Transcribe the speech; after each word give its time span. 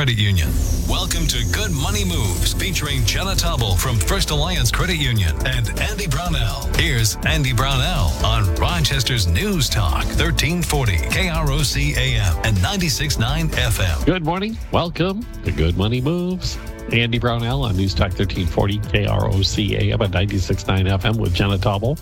Credit 0.00 0.16
Union. 0.16 0.48
Welcome 0.88 1.26
to 1.26 1.44
Good 1.52 1.72
Money 1.72 2.06
Moves 2.06 2.54
featuring 2.54 3.04
Jenna 3.04 3.34
Tobble 3.36 3.76
from 3.76 3.98
First 3.98 4.30
Alliance 4.30 4.70
Credit 4.70 4.96
Union 4.96 5.36
and 5.44 5.78
Andy 5.78 6.06
Brownell. 6.08 6.74
Here's 6.76 7.16
Andy 7.26 7.52
Brownell 7.52 8.08
on 8.24 8.54
Rochester's 8.54 9.26
News 9.26 9.68
Talk, 9.68 10.06
1340 10.16 10.96
KROC 10.96 11.98
AM 11.98 12.34
and 12.44 12.56
96.9 12.56 13.50
FM. 13.50 14.06
Good 14.06 14.24
morning. 14.24 14.56
Welcome 14.72 15.22
to 15.44 15.52
Good 15.52 15.76
Money 15.76 16.00
Moves. 16.00 16.56
Andy 16.94 17.18
Brownell 17.18 17.62
on 17.62 17.76
News 17.76 17.92
Talk 17.92 18.18
1340 18.18 18.78
KROC 18.78 19.82
AM 19.82 20.00
and 20.00 20.14
96.9 20.14 20.98
FM 20.98 21.18
with 21.18 21.34
Jenna 21.34 21.58
Tobble, 21.58 21.98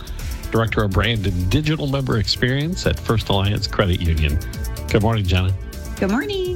Director 0.52 0.84
of 0.84 0.92
Brand 0.92 1.26
and 1.26 1.50
Digital 1.50 1.88
Member 1.88 2.18
Experience 2.18 2.86
at 2.86 2.96
First 2.96 3.28
Alliance 3.28 3.66
Credit 3.66 4.00
Union. 4.00 4.38
Good 4.88 5.02
morning, 5.02 5.24
Jenna. 5.24 5.52
Good 5.98 6.12
morning. 6.12 6.47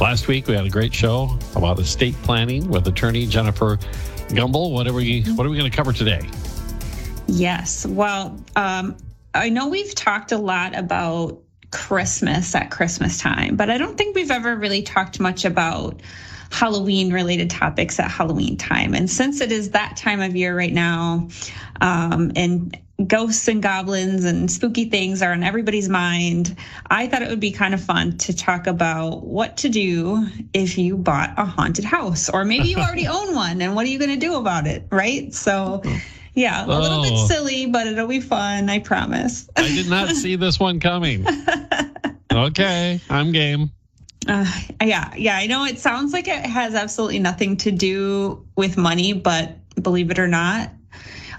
Last 0.00 0.28
week 0.28 0.46
we 0.46 0.54
had 0.54 0.64
a 0.64 0.70
great 0.70 0.94
show 0.94 1.36
about 1.56 1.80
estate 1.80 2.14
planning 2.22 2.68
with 2.68 2.86
attorney 2.86 3.26
Jennifer 3.26 3.80
Gumble. 4.32 4.70
What 4.70 4.86
are 4.86 4.92
we 4.92 5.22
what 5.22 5.44
are 5.44 5.50
we 5.50 5.58
going 5.58 5.68
to 5.68 5.76
cover 5.76 5.92
today? 5.92 6.20
Yes. 7.26 7.84
Well, 7.84 8.38
um, 8.54 8.96
I 9.34 9.48
know 9.48 9.66
we've 9.66 9.94
talked 9.96 10.30
a 10.30 10.38
lot 10.38 10.76
about 10.76 11.42
Christmas 11.72 12.54
at 12.54 12.70
Christmas 12.70 13.18
time, 13.18 13.56
but 13.56 13.70
I 13.70 13.78
don't 13.78 13.98
think 13.98 14.14
we've 14.14 14.30
ever 14.30 14.54
really 14.54 14.82
talked 14.82 15.18
much 15.18 15.44
about 15.44 16.00
Halloween 16.50 17.12
related 17.12 17.50
topics 17.50 17.98
at 17.98 18.08
Halloween 18.08 18.56
time. 18.56 18.94
And 18.94 19.10
since 19.10 19.40
it 19.40 19.50
is 19.50 19.70
that 19.70 19.96
time 19.96 20.20
of 20.20 20.36
year 20.36 20.56
right 20.56 20.72
now, 20.72 21.28
um, 21.80 22.30
and 22.36 22.78
ghosts 23.06 23.46
and 23.46 23.62
goblins 23.62 24.24
and 24.24 24.50
spooky 24.50 24.86
things 24.86 25.22
are 25.22 25.32
on 25.32 25.44
everybody's 25.44 25.88
mind. 25.88 26.56
I 26.90 27.06
thought 27.06 27.22
it 27.22 27.28
would 27.28 27.38
be 27.40 27.52
kind 27.52 27.72
of 27.72 27.80
fun 27.80 28.18
to 28.18 28.34
talk 28.34 28.66
about 28.66 29.22
what 29.24 29.56
to 29.58 29.68
do 29.68 30.26
if 30.52 30.76
you 30.76 30.96
bought 30.96 31.32
a 31.36 31.44
haunted 31.44 31.84
house, 31.84 32.28
or 32.28 32.44
maybe 32.44 32.68
you 32.68 32.76
already 32.78 33.06
own 33.08 33.34
one, 33.36 33.62
and 33.62 33.74
what 33.76 33.86
are 33.86 33.88
you 33.88 33.98
going 34.00 34.10
to 34.10 34.16
do 34.26 34.34
about 34.36 34.66
it, 34.66 34.86
right? 34.90 35.32
So, 35.32 35.80
yeah, 36.34 36.64
a 36.64 36.66
little 36.66 37.02
bit 37.02 37.12
Oh. 37.14 37.26
silly, 37.28 37.66
but 37.66 37.86
it'll 37.86 38.08
be 38.08 38.20
fun, 38.20 38.68
I 38.68 38.80
promise. 38.80 39.48
I 39.56 39.68
did 39.68 39.88
not 39.88 40.08
see 40.16 40.34
this 40.34 40.58
one 40.58 40.80
coming. 40.80 41.24
Okay, 42.32 43.00
I'm 43.08 43.32
game. 43.32 43.70
Uh, 44.26 44.44
yeah, 44.82 45.14
yeah, 45.16 45.36
I 45.36 45.46
know 45.46 45.64
it 45.64 45.78
sounds 45.78 46.12
like 46.12 46.28
it 46.28 46.44
has 46.44 46.74
absolutely 46.74 47.18
nothing 47.20 47.56
to 47.58 47.70
do 47.70 48.44
with 48.56 48.76
money, 48.76 49.12
but 49.12 49.56
believe 49.82 50.10
it 50.10 50.18
or 50.18 50.28
not, 50.28 50.70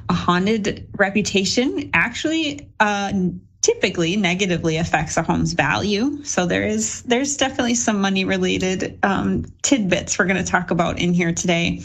a 0.09 0.13
haunted 0.13 0.87
reputation 0.97 1.89
actually 1.93 2.67
uh, 2.79 3.13
typically 3.61 4.15
negatively 4.15 4.77
affects 4.77 5.17
a 5.17 5.23
home's 5.23 5.53
value. 5.53 6.23
So 6.23 6.45
there 6.45 6.63
is 6.63 7.03
there's 7.03 7.37
definitely 7.37 7.75
some 7.75 8.01
money 8.01 8.25
related 8.25 8.97
um, 9.03 9.45
tidbits 9.61 10.17
we're 10.17 10.25
going 10.25 10.43
to 10.43 10.51
talk 10.51 10.71
about 10.71 10.99
in 10.99 11.13
here 11.13 11.33
today. 11.33 11.83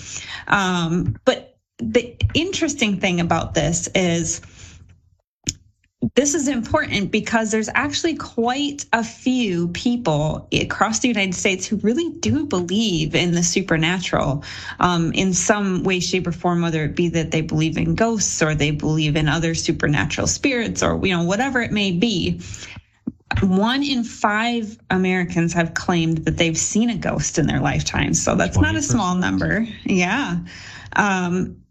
Um, 0.48 1.16
but 1.24 1.58
the 1.78 2.16
interesting 2.34 3.00
thing 3.00 3.20
about 3.20 3.54
this 3.54 3.88
is 3.94 4.40
this 6.14 6.34
is 6.34 6.48
important 6.48 7.10
because 7.10 7.50
there's 7.50 7.68
actually 7.74 8.16
quite 8.16 8.84
a 8.92 9.02
few 9.02 9.68
people 9.68 10.48
across 10.52 10.98
the 11.00 11.08
United 11.08 11.34
States 11.34 11.66
who 11.66 11.76
really 11.76 12.10
do 12.20 12.46
believe 12.46 13.14
in 13.14 13.32
the 13.32 13.42
supernatural 13.42 14.44
um, 14.80 15.12
in 15.12 15.32
some 15.32 15.82
way, 15.82 16.00
shape, 16.00 16.26
or 16.26 16.32
form, 16.32 16.62
whether 16.62 16.84
it 16.84 16.94
be 16.94 17.08
that 17.08 17.30
they 17.30 17.40
believe 17.40 17.76
in 17.76 17.94
ghosts 17.94 18.42
or 18.42 18.54
they 18.54 18.70
believe 18.70 19.16
in 19.16 19.28
other 19.28 19.54
supernatural 19.54 20.26
spirits 20.26 20.82
or, 20.82 21.04
you 21.06 21.16
know, 21.16 21.24
whatever 21.24 21.60
it 21.60 21.72
may 21.72 21.92
be. 21.92 22.40
One 23.42 23.82
in 23.82 24.04
five 24.04 24.78
Americans 24.90 25.52
have 25.54 25.74
claimed 25.74 26.18
that 26.18 26.36
they've 26.36 26.56
seen 26.56 26.90
a 26.90 26.96
ghost 26.96 27.38
in 27.38 27.46
their 27.46 27.60
lifetime. 27.60 28.14
So 28.14 28.36
that's 28.36 28.58
not 28.58 28.76
a 28.76 28.82
small 28.82 29.16
number. 29.16 29.66
Yeah. 29.84 30.38
Um, 30.94 31.63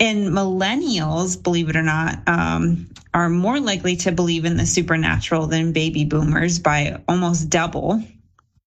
and 0.00 0.28
millennials, 0.28 1.40
believe 1.40 1.68
it 1.68 1.76
or 1.76 1.82
not, 1.82 2.18
um, 2.26 2.88
are 3.12 3.28
more 3.28 3.60
likely 3.60 3.96
to 3.96 4.12
believe 4.12 4.44
in 4.44 4.56
the 4.56 4.66
supernatural 4.66 5.46
than 5.46 5.72
baby 5.72 6.04
boomers 6.04 6.58
by 6.58 7.00
almost 7.06 7.50
double. 7.50 8.02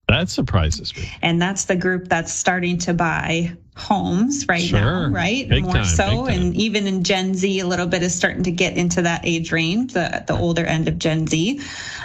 That 0.08 0.30
surprises 0.30 0.96
me. 0.96 1.10
And 1.22 1.42
that's 1.42 1.66
the 1.66 1.76
group 1.76 2.08
that's 2.08 2.32
starting 2.32 2.78
to 2.80 2.94
buy 2.94 3.56
homes 3.76 4.46
right 4.48 4.62
Sure. 4.62 4.80
now, 4.80 5.10
right? 5.10 5.50
Big 5.50 5.64
more 5.64 5.74
time, 5.74 5.86
so. 5.86 6.26
big 6.26 6.36
time. 6.36 6.42
And 6.42 6.56
even 6.56 6.86
in 6.86 7.04
Gen 7.04 7.34
Z, 7.34 7.60
a 7.60 7.66
little 7.66 7.88
bit 7.88 8.04
is 8.04 8.14
starting 8.14 8.44
to 8.44 8.52
get 8.52 8.78
into 8.78 9.02
that 9.02 9.22
age 9.24 9.52
range, 9.52 9.94
the, 9.94 10.24
the 10.28 10.38
older 10.38 10.66
end 10.66 10.88
of 10.88 11.00
Gen 11.00 11.26
Z. 11.26 11.60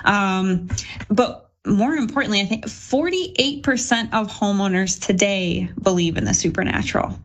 Um, 0.04 0.68
but 1.10 1.50
more 1.66 1.94
importantly, 1.94 2.40
I 2.40 2.46
think 2.46 2.64
48% 2.66 4.14
of 4.14 4.28
homeowners 4.28 5.04
today 5.04 5.68
believe 5.82 6.16
in 6.16 6.24
the 6.24 6.32
supernatural. 6.34 7.18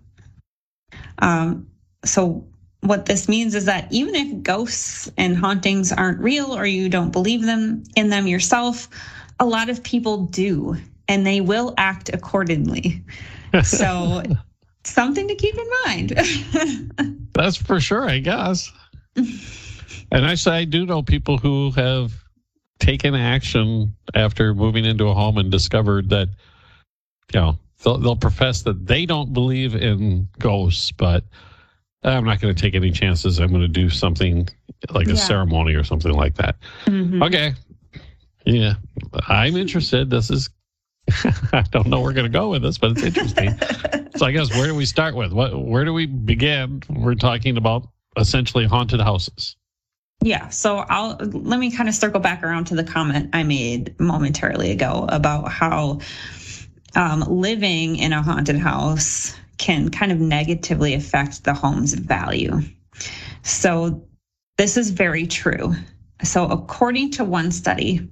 Um, 1.19 1.67
so 2.05 2.45
what 2.81 3.05
this 3.05 3.29
means 3.29 3.55
is 3.55 3.65
that 3.65 3.87
even 3.91 4.13
if 4.13 4.43
ghosts 4.43 5.09
and 5.17 5.37
hauntings 5.37 5.91
aren't 5.91 6.19
real 6.19 6.55
or 6.55 6.65
you 6.65 6.89
don't 6.89 7.11
believe 7.11 7.43
them 7.43 7.83
in 7.95 8.09
them 8.09 8.27
yourself, 8.27 8.89
a 9.39 9.45
lot 9.45 9.69
of 9.69 9.81
people 9.83 10.25
do 10.25 10.77
and 11.07 11.25
they 11.25 11.41
will 11.41 11.73
act 11.77 12.09
accordingly. 12.13 13.01
So 13.61 14.23
something 14.83 15.27
to 15.27 15.35
keep 15.35 15.53
in 15.55 15.67
mind. 15.85 17.29
That's 17.33 17.55
for 17.55 17.79
sure, 17.79 18.09
I 18.09 18.17
guess. 18.17 18.71
and 19.15 20.25
actually, 20.25 20.55
I 20.55 20.65
do 20.65 20.87
know 20.87 21.03
people 21.03 21.37
who 21.37 21.69
have 21.75 22.13
taken 22.79 23.13
action 23.13 23.95
after 24.15 24.55
moving 24.55 24.85
into 24.85 25.07
a 25.07 25.13
home 25.13 25.37
and 25.37 25.51
discovered 25.51 26.09
that, 26.09 26.29
you 27.31 27.39
know, 27.39 27.59
they'll, 27.83 27.99
they'll 27.99 28.15
profess 28.15 28.63
that 28.63 28.87
they 28.87 29.05
don't 29.05 29.33
believe 29.33 29.75
in 29.75 30.27
ghosts, 30.39 30.91
but 30.91 31.23
I'm 32.03 32.25
not 32.25 32.41
going 32.41 32.53
to 32.53 32.61
take 32.61 32.75
any 32.75 32.91
chances. 32.91 33.39
I'm 33.39 33.49
going 33.49 33.61
to 33.61 33.67
do 33.67 33.89
something 33.89 34.47
like 34.91 35.07
a 35.07 35.11
Yeah. 35.11 35.15
ceremony 35.15 35.73
or 35.75 35.83
something 35.83 36.11
like 36.11 36.35
that. 36.35 36.55
Mhm. 36.85 37.23
Okay. 37.25 37.53
Yeah. 38.45 38.73
I'm 39.27 39.55
interested. 39.55 40.09
This 40.09 40.29
is, 40.29 40.49
I 41.53 41.63
don't 41.71 41.87
know 41.87 41.97
where 41.99 42.09
we're 42.09 42.13
going 42.13 42.31
to 42.31 42.37
go 42.37 42.49
with 42.49 42.61
this, 42.61 42.77
but 42.77 42.91
it's 42.91 43.03
interesting. 43.03 43.57
so 44.17 44.25
I 44.25 44.31
guess 44.31 44.49
where 44.51 44.67
do 44.67 44.75
we 44.75 44.85
start 44.85 45.15
with? 45.15 45.31
What, 45.31 45.57
where 45.65 45.85
do 45.85 45.93
we 45.93 46.05
begin? 46.05 46.83
We're 46.89 47.15
talking 47.15 47.57
about 47.57 47.87
essentially 48.17 48.65
haunted 48.65 48.99
houses. 48.99 49.55
Yeah, 50.21 50.47
so 50.49 50.77
I'll 50.89 51.15
let 51.17 51.59
me 51.59 51.69
kind 51.71 51.89
of 51.89 51.95
circle 51.95 52.19
back 52.21 52.43
around 52.43 52.65
to 52.67 52.75
the 52.75 52.83
comment 52.83 53.29
I 53.33 53.43
made 53.43 53.99
momentarily 53.99 54.71
ago 54.71 55.05
about 55.09 55.51
how 55.51 55.99
um, 56.95 57.21
living 57.21 57.97
in 57.97 58.13
a 58.13 58.21
haunted 58.21 58.57
house 58.57 59.35
can 59.63 59.87
kind 59.87 60.11
of 60.11 60.19
negatively 60.19 60.93
affect 60.93 61.45
the 61.45 61.53
home's 61.53 61.93
value. 61.93 62.59
So 63.43 64.05
this 64.57 64.75
is 64.75 64.89
very 64.91 65.25
true. 65.25 65.73
So 66.21 66.45
according 66.47 67.11
to 67.11 67.23
one 67.23 67.49
study, 67.49 68.05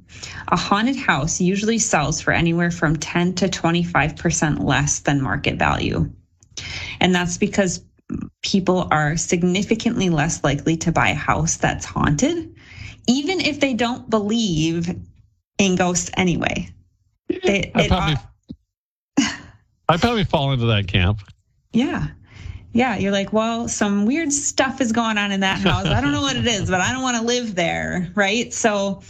a 0.48 0.56
haunted 0.56 0.96
house 0.96 1.42
usually 1.42 1.78
sells 1.78 2.22
for 2.22 2.32
anywhere 2.32 2.72
from 2.72 2.96
10 2.96 3.36
to 3.36 3.50
25% 3.50 4.64
less 4.64 5.00
than 5.00 5.22
market 5.22 5.60
value. 5.60 6.10
And 7.02 7.14
that's 7.14 7.38
because 7.38 7.84
people 8.44 8.88
are 8.90 9.18
significantly 9.18 10.10
less 10.10 10.46
likely 10.46 10.78
to 10.78 10.92
buy 10.94 11.10
a 11.10 11.16
house 11.16 11.58
that's 11.58 11.86
haunted, 11.86 12.56
even 13.08 13.42
if 13.42 13.60
they 13.60 13.74
don't 13.74 14.10
believe 14.10 14.90
in 15.58 15.76
ghosts 15.76 16.12
anyway. 16.16 16.70
They, 17.28 17.72
I 17.76 17.88
probably, 17.90 18.16
I 19.90 19.98
probably 19.98 20.24
fall 20.24 20.54
into 20.54 20.68
that 20.68 20.88
camp. 20.88 21.22
Yeah. 21.74 22.08
Yeah. 22.74 22.98
You're 22.98 23.12
like, 23.12 23.34
well, 23.34 23.68
some 23.68 24.06
weird 24.06 24.32
stuff 24.32 24.80
is 24.80 24.92
going 24.92 25.18
on 25.18 25.32
in 25.32 25.42
that 25.42 25.60
house. 25.60 25.86
I 25.86 26.00
don't 26.00 26.12
know 26.12 26.22
what 26.22 26.38
it 26.38 26.48
is, 26.48 26.70
but 26.70 26.80
I 26.80 26.92
don't 26.92 27.02
want 27.02 27.18
to 27.18 27.24
live 27.24 27.56
there. 27.56 28.12
Right. 28.16 28.54
So, 28.54 29.02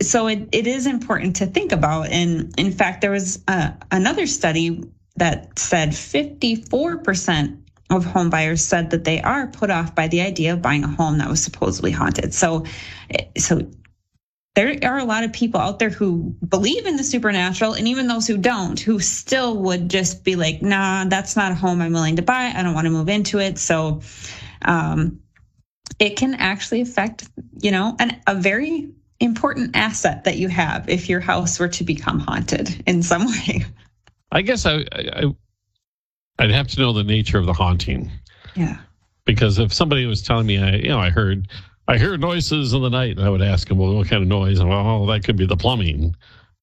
so 0.00 0.26
it, 0.26 0.48
it 0.52 0.66
is 0.66 0.86
important 0.86 1.36
to 1.36 1.46
think 1.46 1.72
about. 1.72 2.08
And 2.08 2.58
in 2.58 2.72
fact, 2.72 3.02
there 3.02 3.10
was 3.10 3.42
uh, 3.46 3.72
another 3.90 4.26
study 4.26 4.84
that 5.16 5.58
said 5.58 5.90
54% 5.90 7.60
of 7.90 8.04
home 8.04 8.30
buyers 8.30 8.64
said 8.64 8.90
that 8.90 9.04
they 9.04 9.20
are 9.20 9.46
put 9.48 9.70
off 9.70 9.94
by 9.94 10.08
the 10.08 10.20
idea 10.20 10.54
of 10.54 10.62
buying 10.62 10.84
a 10.84 10.88
home 10.88 11.18
that 11.18 11.28
was 11.28 11.42
supposedly 11.42 11.90
haunted. 11.90 12.32
So, 12.32 12.64
so 13.36 13.60
there 14.54 14.78
are 14.84 14.98
a 14.98 15.04
lot 15.04 15.24
of 15.24 15.32
people 15.32 15.60
out 15.60 15.78
there 15.78 15.90
who 15.90 16.34
believe 16.46 16.86
in 16.86 16.96
the 16.96 17.04
supernatural, 17.04 17.72
and 17.72 17.88
even 17.88 18.06
those 18.06 18.26
who 18.26 18.36
don't, 18.36 18.78
who 18.78 19.00
still 19.00 19.56
would 19.58 19.88
just 19.88 20.22
be 20.22 20.36
like, 20.36 20.62
nah, 20.62 21.04
that's 21.06 21.34
not 21.34 21.50
a 21.52 21.54
home 21.56 21.80
I'm 21.80 21.92
willing 21.92 22.16
to 22.16 22.22
buy. 22.22 22.52
I 22.54 22.62
don't 22.62 22.74
want 22.74 22.86
to 22.86 22.90
move 22.90 23.08
into 23.08 23.40
it. 23.40 23.58
So, 23.58 24.00
um, 24.62 25.20
it 25.98 26.16
can 26.16 26.34
actually 26.34 26.80
affect, 26.80 27.28
you 27.60 27.70
know, 27.70 27.96
an, 27.98 28.20
a 28.26 28.34
very 28.34 28.90
important 29.20 29.76
asset 29.76 30.24
that 30.24 30.36
you 30.38 30.48
have 30.48 30.88
if 30.88 31.08
your 31.08 31.20
house 31.20 31.58
were 31.58 31.68
to 31.68 31.84
become 31.84 32.20
haunted 32.20 32.82
in 32.86 33.02
some 33.02 33.26
way. 33.30 33.64
I 34.32 34.42
guess 34.42 34.66
I, 34.66 34.84
I, 34.92 35.34
I'd 36.38 36.50
have 36.50 36.68
to 36.68 36.80
know 36.80 36.92
the 36.92 37.04
nature 37.04 37.38
of 37.38 37.46
the 37.46 37.52
haunting 37.52 38.10
Yeah. 38.54 38.78
because 39.24 39.58
if 39.58 39.72
somebody 39.72 40.06
was 40.06 40.22
telling 40.22 40.46
me, 40.46 40.58
I, 40.58 40.74
you 40.76 40.88
know, 40.88 40.98
I 40.98 41.10
heard, 41.10 41.48
I 41.86 41.98
hear 41.98 42.16
noises 42.16 42.72
in 42.72 42.82
the 42.82 42.88
night, 42.88 43.18
and 43.18 43.26
I 43.26 43.28
would 43.28 43.42
ask 43.42 43.68
them, 43.68 43.78
well, 43.78 43.94
what 43.94 44.08
kind 44.08 44.22
of 44.22 44.28
noise? 44.28 44.58
And 44.58 44.68
well, 44.68 45.06
that 45.06 45.24
could 45.24 45.36
be 45.36 45.46
the 45.46 45.56
plumbing 45.56 46.16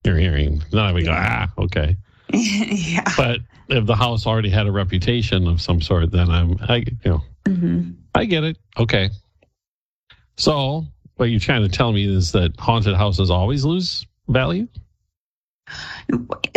you're 0.04 0.18
hearing. 0.18 0.64
Then 0.72 0.82
I 0.82 0.92
would 0.92 1.06
go, 1.06 1.14
ah, 1.14 1.48
okay. 1.60 1.96
yeah. 2.34 3.04
But 3.16 3.40
if 3.70 3.86
the 3.86 3.96
house 3.96 4.26
already 4.26 4.50
had 4.50 4.68
a 4.68 4.72
reputation 4.72 5.48
of 5.48 5.62
some 5.62 5.82
sort, 5.82 6.12
then 6.12 6.30
I'm, 6.30 6.58
I, 6.62 6.78
you 6.78 7.12
know, 7.12 7.22
hmm 7.48 7.92
I 8.14 8.26
get 8.26 8.44
it. 8.44 8.58
Okay. 8.78 9.10
So 10.38 10.86
what 11.16 11.30
you're 11.30 11.40
trying 11.40 11.62
to 11.62 11.70
tell 11.70 11.92
me 11.94 12.06
is 12.06 12.32
that 12.32 12.60
haunted 12.60 12.96
houses 12.96 13.30
always 13.30 13.64
lose 13.64 14.06
value? 14.28 14.68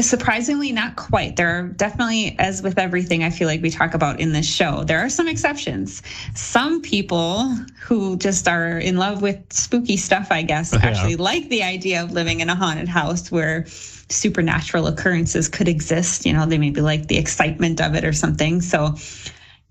Surprisingly, 0.00 0.72
not 0.72 0.96
quite. 0.96 1.36
There 1.36 1.48
are 1.48 1.62
definitely, 1.62 2.36
as 2.38 2.62
with 2.62 2.78
everything 2.78 3.22
I 3.22 3.30
feel 3.30 3.46
like 3.46 3.62
we 3.62 3.70
talk 3.70 3.94
about 3.94 4.18
in 4.20 4.32
this 4.32 4.46
show, 4.46 4.82
there 4.84 4.98
are 4.98 5.08
some 5.08 5.28
exceptions. 5.28 6.02
Some 6.34 6.82
people 6.82 7.44
who 7.80 8.16
just 8.16 8.48
are 8.48 8.78
in 8.78 8.96
love 8.96 9.22
with 9.22 9.52
spooky 9.52 9.96
stuff, 9.96 10.28
I 10.30 10.42
guess, 10.42 10.72
Yeah. 10.72 10.80
actually 10.82 11.16
like 11.16 11.48
the 11.48 11.62
idea 11.62 12.02
of 12.02 12.12
living 12.12 12.40
in 12.40 12.50
a 12.50 12.54
haunted 12.54 12.88
house 12.88 13.30
where 13.30 13.66
supernatural 14.08 14.86
occurrences 14.88 15.48
could 15.48 15.68
exist. 15.68 16.26
You 16.26 16.32
know, 16.32 16.46
they 16.46 16.58
maybe 16.58 16.80
like 16.80 17.06
the 17.06 17.18
excitement 17.18 17.80
of 17.80 17.94
it 17.94 18.04
or 18.04 18.12
something. 18.12 18.60
So, 18.60 18.96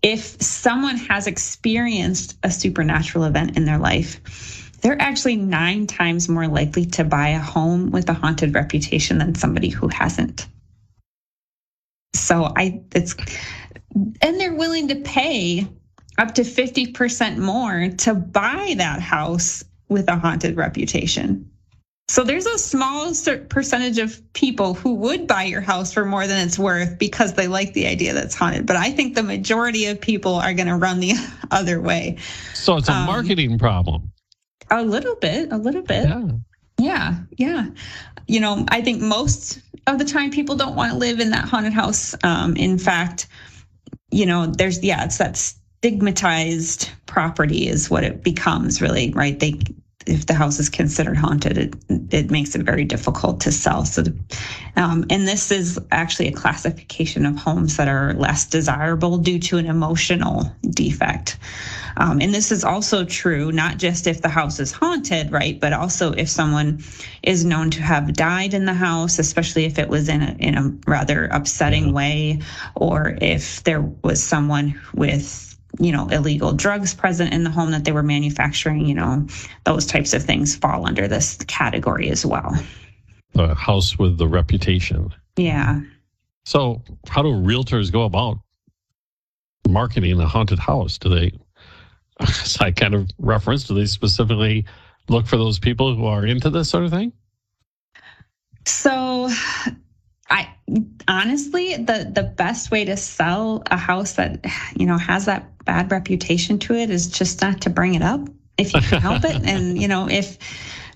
if 0.01 0.41
someone 0.41 0.97
has 0.97 1.27
experienced 1.27 2.37
a 2.43 2.51
supernatural 2.51 3.23
event 3.23 3.55
in 3.55 3.65
their 3.65 3.77
life, 3.77 4.62
they're 4.83 5.01
actually 5.01 5.37
nine 5.37 5.87
times 5.87 6.27
more 6.27 6.47
likely 6.47 6.85
to 6.85 7.03
buy 7.05 7.29
a 7.29 7.39
home 7.39 7.89
with 7.89 8.09
a 8.09 8.13
haunted 8.13 8.53
reputation 8.53 9.17
than 9.17 9.33
somebody 9.33 9.69
who 9.69 9.87
hasn't. 9.87 10.45
So 12.13 12.51
I 12.55 12.83
it's 12.93 13.15
and 14.21 14.39
they're 14.39 14.53
willing 14.53 14.89
to 14.89 14.95
pay 14.95 15.67
up 16.17 16.35
to 16.35 16.41
50% 16.43 17.37
more 17.37 17.89
to 17.99 18.13
buy 18.13 18.75
that 18.77 19.01
house 19.01 19.63
with 19.87 20.07
a 20.09 20.15
haunted 20.15 20.57
reputation. 20.57 21.49
So 22.09 22.23
there's 22.23 22.45
a 22.45 22.59
small 22.59 23.13
percentage 23.49 23.97
of 23.97 24.21
people 24.33 24.73
who 24.73 24.93
would 24.95 25.25
buy 25.25 25.43
your 25.43 25.61
house 25.61 25.93
for 25.93 26.03
more 26.03 26.27
than 26.27 26.45
it's 26.45 26.59
worth 26.59 26.99
because 26.99 27.33
they 27.33 27.47
like 27.47 27.73
the 27.73 27.87
idea 27.87 28.13
that 28.13 28.25
it's 28.25 28.35
haunted. 28.35 28.65
But 28.65 28.75
I 28.75 28.91
think 28.91 29.15
the 29.15 29.23
majority 29.23 29.85
of 29.85 30.01
people 30.01 30.35
are 30.35 30.53
going 30.53 30.67
to 30.67 30.75
run 30.75 30.99
the 30.99 31.13
other 31.51 31.79
way. 31.79 32.17
So 32.53 32.77
it's 32.77 32.89
a 32.89 32.93
Um, 32.93 33.05
marketing 33.05 33.57
problem. 33.57 34.11
A 34.71 34.83
little 34.83 35.15
bit, 35.15 35.51
a 35.51 35.57
little 35.57 35.81
bit. 35.81 36.07
Yeah. 36.07 36.27
Yeah, 36.77 37.15
yeah. 37.37 37.67
You 38.27 38.39
know, 38.39 38.65
I 38.69 38.81
think 38.81 39.01
most 39.01 39.61
of 39.87 39.99
the 39.99 40.05
time 40.05 40.31
people 40.31 40.55
don't 40.55 40.75
want 40.75 40.91
to 40.91 40.97
live 40.97 41.19
in 41.19 41.29
that 41.31 41.47
haunted 41.47 41.73
house. 41.73 42.15
Um, 42.23 42.55
in 42.55 42.77
fact, 42.77 43.27
you 44.11 44.25
know, 44.25 44.47
there's 44.47 44.83
yeah, 44.83 45.03
it's 45.05 45.17
that 45.17 45.37
stigmatized 45.37 46.89
property 47.05 47.67
is 47.67 47.89
what 47.89 48.03
it 48.03 48.23
becomes 48.23 48.81
really, 48.81 49.11
right? 49.11 49.39
They 49.39 49.59
if 50.05 50.25
the 50.25 50.33
house 50.33 50.59
is 50.59 50.69
considered 50.69 51.17
haunted, 51.17 51.57
it 51.57 51.75
it 52.11 52.31
makes 52.31 52.55
it 52.55 52.63
very 52.63 52.85
difficult 52.85 53.41
to 53.41 53.51
sell. 53.51 53.85
So, 53.85 54.03
the, 54.03 54.15
um, 54.75 55.05
and 55.09 55.27
this 55.27 55.51
is 55.51 55.79
actually 55.91 56.27
a 56.27 56.33
classification 56.33 57.25
of 57.25 57.37
homes 57.37 57.77
that 57.77 57.87
are 57.87 58.13
less 58.13 58.45
desirable 58.45 59.17
due 59.17 59.39
to 59.39 59.57
an 59.57 59.65
emotional 59.65 60.51
defect. 60.69 61.37
Um, 61.97 62.21
and 62.21 62.33
this 62.33 62.51
is 62.51 62.63
also 62.63 63.05
true 63.05 63.51
not 63.51 63.77
just 63.77 64.07
if 64.07 64.21
the 64.21 64.29
house 64.29 64.59
is 64.59 64.71
haunted, 64.71 65.31
right, 65.31 65.59
but 65.59 65.73
also 65.73 66.11
if 66.13 66.29
someone 66.29 66.83
is 67.21 67.45
known 67.45 67.69
to 67.71 67.81
have 67.81 68.13
died 68.13 68.53
in 68.53 68.65
the 68.65 68.73
house, 68.73 69.19
especially 69.19 69.65
if 69.65 69.77
it 69.77 69.89
was 69.89 70.09
in 70.09 70.21
a 70.21 70.35
in 70.39 70.57
a 70.57 70.73
rather 70.87 71.25
upsetting 71.25 71.93
way, 71.93 72.39
or 72.75 73.17
if 73.21 73.63
there 73.63 73.81
was 73.81 74.23
someone 74.23 74.79
with 74.93 75.52
you 75.79 75.91
know 75.91 76.07
illegal 76.09 76.53
drugs 76.53 76.93
present 76.93 77.33
in 77.33 77.43
the 77.43 77.49
home 77.49 77.71
that 77.71 77.85
they 77.85 77.91
were 77.91 78.03
manufacturing. 78.03 78.85
You 78.85 78.95
know, 78.95 79.27
those 79.65 79.85
types 79.85 80.13
of 80.13 80.23
things 80.23 80.55
fall 80.55 80.85
under 80.85 81.07
this 81.07 81.37
category 81.47 82.09
as 82.09 82.25
well. 82.25 82.57
The 83.33 83.55
house 83.55 83.97
with 83.97 84.17
the 84.17 84.27
reputation. 84.27 85.13
Yeah. 85.35 85.81
So 86.45 86.81
how 87.07 87.21
do 87.21 87.29
realtors 87.29 87.91
go 87.91 88.03
about 88.03 88.37
marketing 89.67 90.19
a 90.19 90.27
haunted 90.27 90.59
house? 90.59 90.97
Do 90.97 91.09
they, 91.09 91.31
as 92.19 92.57
I 92.59 92.71
kind 92.71 92.93
of 92.93 93.09
referenced, 93.17 93.67
do 93.67 93.73
they 93.73 93.85
specifically 93.85 94.65
look 95.09 95.25
for 95.25 95.37
those 95.37 95.59
people 95.59 95.95
who 95.95 96.05
are 96.05 96.25
into 96.25 96.49
this 96.49 96.69
sort 96.69 96.83
of 96.83 96.91
thing? 96.91 97.13
So 98.65 99.29
I 100.29 100.49
honestly 101.07 101.75
the 101.75 102.09
the 102.13 102.23
best 102.23 102.71
way 102.71 102.85
to 102.85 102.97
sell 102.97 103.63
a 103.69 103.77
house 103.77 104.13
that 104.13 104.45
you 104.75 104.85
know 104.85 104.97
has 104.97 105.25
that 105.25 105.63
bad 105.65 105.91
reputation 105.91 106.59
to 106.59 106.73
it 106.73 106.89
is 106.89 107.07
just 107.07 107.41
not 107.41 107.61
to 107.61 107.69
bring 107.69 107.95
it 107.95 108.01
up. 108.01 108.21
If 108.57 108.73
you 108.73 108.81
can 108.81 109.01
help 109.01 109.23
it 109.25 109.41
and 109.45 109.81
you 109.81 109.87
know 109.87 110.07
if 110.09 110.37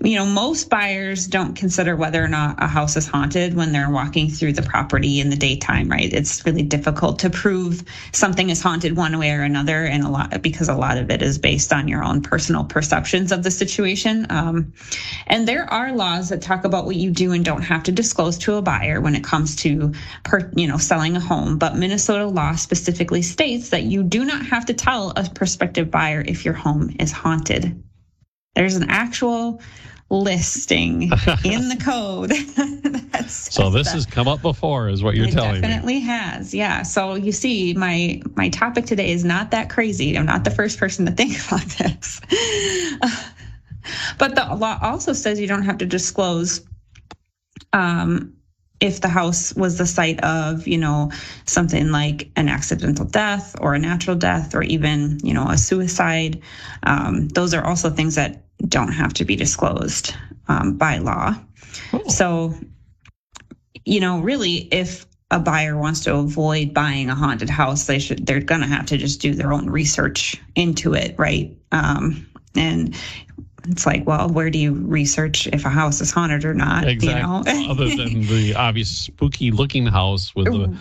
you 0.01 0.15
know 0.15 0.25
most 0.25 0.69
buyers 0.69 1.27
don't 1.27 1.55
consider 1.55 1.95
whether 1.95 2.23
or 2.23 2.27
not 2.27 2.61
a 2.61 2.67
house 2.67 2.95
is 2.95 3.07
haunted 3.07 3.53
when 3.55 3.71
they're 3.71 3.89
walking 3.89 4.29
through 4.29 4.53
the 4.53 4.61
property 4.61 5.19
in 5.19 5.29
the 5.29 5.35
daytime 5.35 5.89
right 5.89 6.13
it's 6.13 6.45
really 6.45 6.63
difficult 6.63 7.19
to 7.19 7.29
prove 7.29 7.83
something 8.11 8.49
is 8.49 8.61
haunted 8.61 8.95
one 8.95 9.17
way 9.17 9.31
or 9.31 9.41
another 9.41 9.85
and 9.85 10.03
a 10.03 10.09
lot 10.09 10.41
because 10.41 10.69
a 10.69 10.75
lot 10.75 10.97
of 10.97 11.09
it 11.09 11.21
is 11.21 11.37
based 11.37 11.73
on 11.73 11.87
your 11.87 12.03
own 12.03 12.21
personal 12.21 12.63
perceptions 12.63 13.31
of 13.31 13.43
the 13.43 13.51
situation 13.51 14.25
um, 14.29 14.73
and 15.27 15.47
there 15.47 15.71
are 15.71 15.91
laws 15.93 16.29
that 16.29 16.41
talk 16.41 16.65
about 16.65 16.85
what 16.85 16.95
you 16.95 17.11
do 17.11 17.31
and 17.31 17.43
don't 17.43 17.61
have 17.61 17.83
to 17.83 17.91
disclose 17.91 18.37
to 18.39 18.55
a 18.55 18.61
buyer 18.61 19.01
when 19.01 19.15
it 19.15 19.23
comes 19.23 19.55
to, 19.57 19.93
per, 20.23 20.51
you 20.55 20.67
know, 20.67 20.77
selling 20.77 21.15
a 21.15 21.19
home. 21.19 21.57
But 21.57 21.75
Minnesota 21.75 22.25
law 22.27 22.55
specifically 22.55 23.21
states 23.21 23.69
that 23.69 23.83
you 23.83 24.03
do 24.03 24.25
not 24.25 24.45
have 24.45 24.65
to 24.67 24.73
tell 24.73 25.11
a 25.15 25.29
prospective 25.29 25.91
buyer 25.91 26.23
if 26.25 26.45
your 26.45 26.53
home 26.53 26.95
is 26.99 27.11
haunted. 27.11 27.83
There's 28.55 28.75
an 28.75 28.89
actual 28.89 29.61
listing 30.09 31.03
in 31.43 31.69
the 31.69 31.77
code. 31.83 32.33
So 33.29 33.69
this 33.69 33.87
that. 33.87 33.95
has 33.95 34.05
come 34.05 34.27
up 34.27 34.41
before, 34.41 34.87
is 34.87 35.03
what 35.03 35.15
you're 35.15 35.27
it 35.27 35.31
telling 35.31 35.55
me. 35.55 35.61
definitely 35.61 35.99
has, 36.01 36.53
yeah. 36.53 36.83
So 36.83 37.15
you 37.15 37.33
see, 37.33 37.73
my 37.73 38.21
my 38.35 38.47
topic 38.49 38.85
today 38.85 39.11
is 39.11 39.25
not 39.25 39.51
that 39.51 39.69
crazy. 39.69 40.17
I'm 40.17 40.25
not 40.25 40.45
the 40.45 40.51
first 40.51 40.79
person 40.79 41.05
to 41.07 41.11
think 41.11 41.35
about 41.47 41.65
this. 41.65 42.21
but 44.17 44.35
the 44.35 44.55
law 44.55 44.77
also 44.81 45.11
says 45.11 45.41
you 45.41 45.47
don't 45.47 45.63
have 45.63 45.79
to 45.79 45.85
disclose 45.85 46.61
um, 47.73 48.33
if 48.79 49.01
the 49.01 49.07
house 49.07 49.53
was 49.55 49.77
the 49.77 49.85
site 49.85 50.23
of, 50.23 50.67
you 50.67 50.77
know, 50.77 51.11
something 51.45 51.91
like 51.91 52.29
an 52.35 52.47
accidental 52.47 53.05
death 53.05 53.55
or 53.59 53.73
a 53.73 53.79
natural 53.79 54.15
death 54.15 54.53
or 54.55 54.61
even, 54.63 55.19
you 55.23 55.33
know, 55.33 55.49
a 55.49 55.57
suicide. 55.57 56.41
Um, 56.83 57.27
those 57.29 57.53
are 57.53 57.65
also 57.65 57.89
things 57.89 58.15
that 58.15 58.43
don't 58.67 58.91
have 58.91 59.13
to 59.13 59.25
be 59.25 59.35
disclosed 59.35 60.13
um, 60.47 60.77
by 60.77 60.97
law. 60.97 61.35
Oh. 61.93 62.07
So, 62.07 62.53
you 63.85 63.99
know, 63.99 64.19
really, 64.19 64.67
if 64.71 65.05
a 65.29 65.39
buyer 65.39 65.77
wants 65.77 66.01
to 66.01 66.15
avoid 66.15 66.73
buying 66.73 67.09
a 67.09 67.15
haunted 67.15 67.49
house, 67.49 67.85
they 67.85 67.99
should 67.99 68.25
they're 68.25 68.39
going 68.39 68.61
to 68.61 68.67
have 68.67 68.85
to 68.87 68.97
just 68.97 69.21
do 69.21 69.33
their 69.33 69.53
own 69.53 69.69
research 69.69 70.41
into 70.55 70.93
it, 70.93 71.15
right? 71.17 71.55
Um, 71.71 72.25
and 72.55 72.95
it's 73.67 73.85
like, 73.85 74.07
well, 74.07 74.29
where 74.29 74.49
do 74.49 74.57
you 74.57 74.73
research 74.73 75.47
if 75.47 75.65
a 75.65 75.69
house 75.69 75.99
is 75.99 76.11
haunted 76.11 76.45
or 76.45 76.53
not? 76.53 76.87
Exactly. 76.87 77.53
You 77.53 77.65
know, 77.65 77.71
Other 77.71 77.89
than 77.89 78.21
the 78.27 78.55
obvious 78.55 78.89
spooky 78.89 79.51
looking 79.51 79.85
house 79.85 80.33
with 80.33 80.45
the 80.45 80.77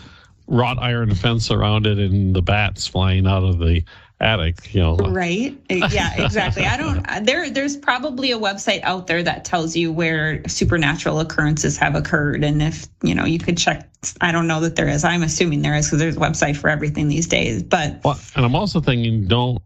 wrought 0.47 0.79
iron 0.79 1.13
fence 1.15 1.51
around 1.51 1.87
it 1.87 1.99
and 1.99 2.35
the 2.35 2.43
bats 2.43 2.87
flying 2.87 3.27
out 3.27 3.43
of 3.43 3.59
the 3.59 3.83
attic, 4.21 4.75
you 4.75 4.81
know. 4.81 4.97
Right. 4.97 5.57
Eh, 5.69 5.89
yeah, 5.91 6.15
exactly. 6.25 6.65
I 6.65 6.77
don't 6.77 7.05
uh, 7.09 7.21
there 7.21 7.51
there's 7.51 7.77
probably 7.77 8.33
a 8.33 8.39
website 8.39 8.81
out 8.83 9.07
there 9.07 9.23
that 9.23 9.45
tells 9.45 9.77
you 9.77 9.93
where 9.93 10.47
supernatural 10.49 11.21
occurrences 11.21 11.77
have 11.79 11.95
occurred 11.95 12.45
and 12.45 12.63
if, 12.63 12.87
you 13.03 13.15
know, 13.15 13.25
you 13.25 13.39
could 13.39 13.59
check 13.59 13.89
I 14.21 14.33
don't 14.33 14.47
know 14.47 14.61
that 14.61 14.77
there 14.77 14.89
is. 14.89 15.05
I'm 15.05 15.23
assuming 15.23 15.63
there 15.63 15.75
is 15.75 15.87
because 15.87 15.99
there's 15.99 16.17
a 16.17 16.21
website 16.21 16.57
for 16.57 16.71
everything 16.71 17.09
these 17.09 17.27
days, 17.27 17.63
but 17.63 18.03
Well, 18.05 18.19
and 18.35 18.45
I'm 18.45 18.55
also 18.55 18.81
thinking 18.81 19.27
don't 19.27 19.63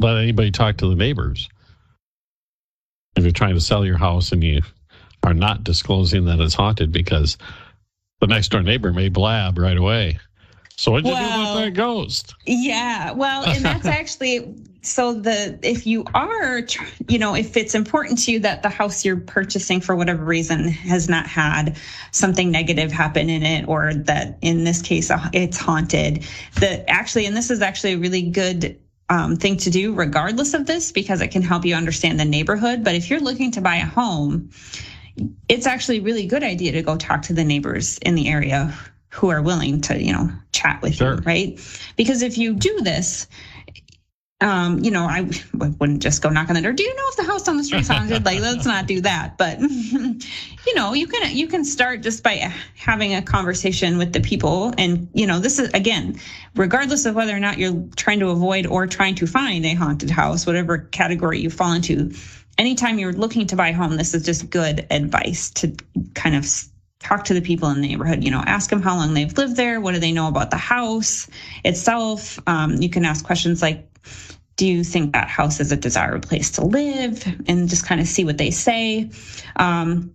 let 0.00 0.16
anybody 0.16 0.50
talk 0.50 0.78
to 0.78 0.88
the 0.88 0.96
neighbors. 0.96 1.48
If 3.16 3.24
you're 3.24 3.32
trying 3.32 3.54
to 3.54 3.60
sell 3.60 3.84
your 3.84 3.98
house 3.98 4.32
and 4.32 4.42
you 4.42 4.62
are 5.22 5.34
not 5.34 5.64
disclosing 5.64 6.24
that 6.24 6.40
it's 6.40 6.54
haunted 6.54 6.92
because 6.92 7.36
the 8.20 8.26
next 8.26 8.48
door 8.48 8.62
neighbor 8.62 8.92
may 8.92 9.08
blab 9.08 9.58
right 9.58 9.76
away. 9.76 10.18
So 10.82 10.90
what'd 10.90 11.06
you 11.06 11.12
do 11.12 11.16
Well- 11.16 11.52
about 11.52 11.64
that 11.64 11.74
ghost? 11.74 12.34
Yeah, 12.44 13.12
well, 13.12 13.44
and 13.44 13.64
that's 13.64 13.86
actually 14.00 14.52
so 14.82 15.14
the 15.14 15.56
if 15.62 15.86
you 15.86 16.04
are 16.12 16.62
you 17.06 17.20
know 17.20 17.36
if 17.36 17.56
it's 17.56 17.76
important 17.76 18.18
to 18.24 18.32
you 18.32 18.40
that 18.40 18.64
the 18.64 18.68
house 18.68 19.04
you're 19.04 19.16
purchasing 19.16 19.80
for 19.80 19.94
whatever 19.94 20.24
reason 20.24 20.66
has 20.66 21.08
not 21.08 21.24
had 21.24 21.76
something 22.10 22.50
negative 22.50 22.90
happen 22.90 23.30
in 23.30 23.44
it 23.44 23.68
or 23.68 23.94
that 23.94 24.36
in 24.40 24.64
this 24.64 24.82
case 24.82 25.08
uh, 25.08 25.28
it's 25.32 25.56
haunted 25.56 26.26
that 26.54 26.84
actually 26.88 27.26
and 27.26 27.36
this 27.36 27.48
is 27.48 27.62
actually 27.62 27.92
a 27.92 27.98
really 27.98 28.22
good 28.22 28.76
um, 29.08 29.36
thing 29.36 29.56
to 29.56 29.70
do 29.70 29.94
regardless 29.94 30.52
of 30.52 30.66
this 30.66 30.90
because 30.90 31.20
it 31.20 31.28
can 31.28 31.42
help 31.42 31.64
you 31.64 31.76
understand 31.76 32.18
the 32.18 32.24
neighborhood 32.24 32.82
but 32.82 32.96
if 32.96 33.08
you're 33.08 33.20
looking 33.20 33.52
to 33.52 33.60
buy 33.60 33.76
a 33.76 33.86
home 33.86 34.50
it's 35.48 35.66
actually 35.66 35.98
a 35.98 36.02
really 36.02 36.26
good 36.26 36.42
idea 36.42 36.72
to 36.72 36.82
go 36.82 36.96
talk 36.96 37.22
to 37.22 37.32
the 37.32 37.44
neighbors 37.44 37.98
in 37.98 38.16
the 38.16 38.26
area 38.26 38.76
who 39.12 39.30
are 39.30 39.42
willing 39.42 39.80
to 39.80 40.02
you 40.02 40.12
know 40.12 40.30
chat 40.52 40.80
with 40.82 40.94
Sure. 40.94 41.14
you 41.14 41.20
right 41.22 41.60
because 41.96 42.22
if 42.22 42.38
you 42.38 42.54
do 42.54 42.80
this 42.80 43.26
um, 44.42 44.82
you 44.82 44.90
know, 44.90 45.04
I 45.04 45.30
wouldn't 45.54 46.02
just 46.02 46.20
go 46.20 46.28
knock 46.28 46.48
on 46.48 46.56
the 46.56 46.62
door. 46.62 46.72
Do 46.72 46.82
you 46.82 46.94
know 46.94 47.02
if 47.10 47.16
the 47.16 47.22
house 47.22 47.46
on 47.46 47.56
the 47.56 47.64
street's 47.64 47.88
haunted? 47.88 48.24
like, 48.24 48.40
let's 48.40 48.66
not 48.66 48.86
do 48.86 49.00
that. 49.02 49.38
But 49.38 49.60
you 49.60 50.74
know, 50.74 50.92
you 50.94 51.06
can 51.06 51.34
you 51.34 51.46
can 51.46 51.64
start 51.64 52.02
just 52.02 52.24
by 52.24 52.52
having 52.74 53.14
a 53.14 53.22
conversation 53.22 53.98
with 53.98 54.12
the 54.12 54.20
people, 54.20 54.74
and 54.78 55.08
you 55.14 55.26
know, 55.28 55.38
this 55.38 55.60
is 55.60 55.70
again, 55.74 56.18
regardless 56.56 57.06
of 57.06 57.14
whether 57.14 57.34
or 57.34 57.40
not 57.40 57.58
you're 57.58 57.84
trying 57.96 58.18
to 58.18 58.30
avoid 58.30 58.66
or 58.66 58.86
trying 58.88 59.14
to 59.14 59.26
find 59.28 59.64
a 59.64 59.74
haunted 59.74 60.10
house, 60.10 60.44
whatever 60.44 60.78
category 60.78 61.40
you 61.40 61.48
fall 61.48 61.72
into. 61.72 62.12
Anytime 62.58 62.98
you're 62.98 63.14
looking 63.14 63.46
to 63.46 63.56
buy 63.56 63.68
a 63.68 63.72
home, 63.72 63.96
this 63.96 64.12
is 64.12 64.24
just 64.24 64.50
good 64.50 64.86
advice 64.90 65.50
to 65.50 65.74
kind 66.14 66.34
of 66.36 66.44
talk 67.02 67.24
to 67.24 67.34
the 67.34 67.40
people 67.40 67.68
in 67.68 67.80
the 67.80 67.88
neighborhood 67.88 68.24
you 68.24 68.30
know 68.30 68.42
ask 68.46 68.70
them 68.70 68.82
how 68.82 68.96
long 68.96 69.14
they've 69.14 69.36
lived 69.36 69.56
there. 69.56 69.80
What 69.80 69.92
do 69.92 70.00
they 70.00 70.12
know 70.12 70.28
about 70.28 70.50
the 70.50 70.56
house 70.56 71.28
itself? 71.64 72.38
Um, 72.46 72.76
you 72.80 72.88
can 72.88 73.04
ask 73.04 73.24
questions 73.24 73.62
like 73.62 73.88
do 74.56 74.66
you 74.66 74.84
think 74.84 75.12
that 75.12 75.28
house 75.28 75.60
is 75.60 75.72
a 75.72 75.76
desirable 75.76 76.28
place 76.28 76.50
to 76.52 76.64
live? 76.64 77.24
And 77.48 77.68
just 77.68 77.86
kind 77.86 78.00
of 78.00 78.06
see 78.06 78.24
what 78.24 78.38
they 78.38 78.50
say. 78.50 79.10
Um, 79.56 80.14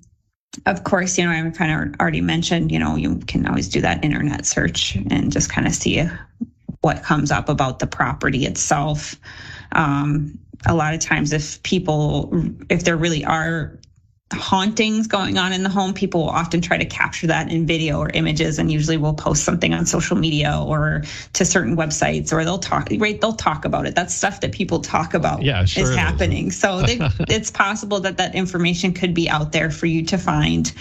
of 0.66 0.84
course 0.84 1.20
you 1.20 1.24
know 1.24 1.30
i've 1.30 1.54
kind 1.54 1.72
of 1.72 2.00
already 2.00 2.22
mentioned 2.22 2.72
you 2.72 2.80
know 2.80 2.96
you 2.96 3.18
can 3.28 3.46
always 3.46 3.70
do 3.70 3.80
that 3.80 4.04
internet 4.04 4.44
search 4.44 4.96
and 4.96 5.32
just 5.32 5.52
kind 5.52 5.68
of 5.68 5.74
see 5.76 6.02
what 6.82 7.04
comes 7.04 7.32
up 7.32 7.50
about 7.50 7.80
the 7.80 7.88
property 7.88 8.46
itself. 8.46 9.16
Um, 9.74 10.40
a 10.66 10.74
lot 10.74 10.94
of 10.94 11.00
times 11.00 11.34
if 11.34 11.62
people 11.64 12.32
if 12.70 12.84
there 12.84 12.98
really 12.98 13.24
are 13.26 13.78
hauntings 14.34 15.08
going 15.08 15.38
on 15.38 15.54
in 15.54 15.64
the 15.64 15.70
home, 15.70 15.94
people 15.94 16.22
will 16.22 16.30
often 16.30 16.60
try 16.60 16.78
to 16.78 16.86
capture 16.86 17.28
that 17.28 17.50
in 17.50 17.66
video 17.66 18.00
or 18.00 18.10
images, 18.10 18.60
and 18.60 18.72
usually 18.72 18.98
will 18.98 19.14
post 19.14 19.44
something 19.44 19.74
on 19.74 19.86
social 19.86 20.18
media 20.18 20.62
or 20.66 21.04
to 21.34 21.46
certain 21.46 21.78
websites, 21.78 22.34
or 22.34 22.44
they'll 22.44 22.58
talk 22.58 22.90
right. 22.98 23.20
They'll 23.22 23.34
talk 23.34 23.64
about 23.64 23.86
it. 23.86 23.96
That's 23.96 24.14
stuff 24.14 24.42
that 24.42 24.52
people 24.52 24.80
talk 24.80 25.14
about. 25.14 25.44
Yeah, 25.44 25.64
sure 25.64 25.84
is 25.84 25.96
happening. 25.96 26.48
Is. 26.48 26.60
So 26.60 26.82
they, 26.82 27.00
it's 27.30 27.52
possible 27.52 28.02
that 28.02 28.18
that 28.18 28.36
information 28.36 28.94
could 28.94 29.14
be 29.14 29.30
out 29.30 29.54
there 29.54 29.72
for 29.72 29.86
you 29.86 30.04
to 30.06 30.18
find. 30.18 30.74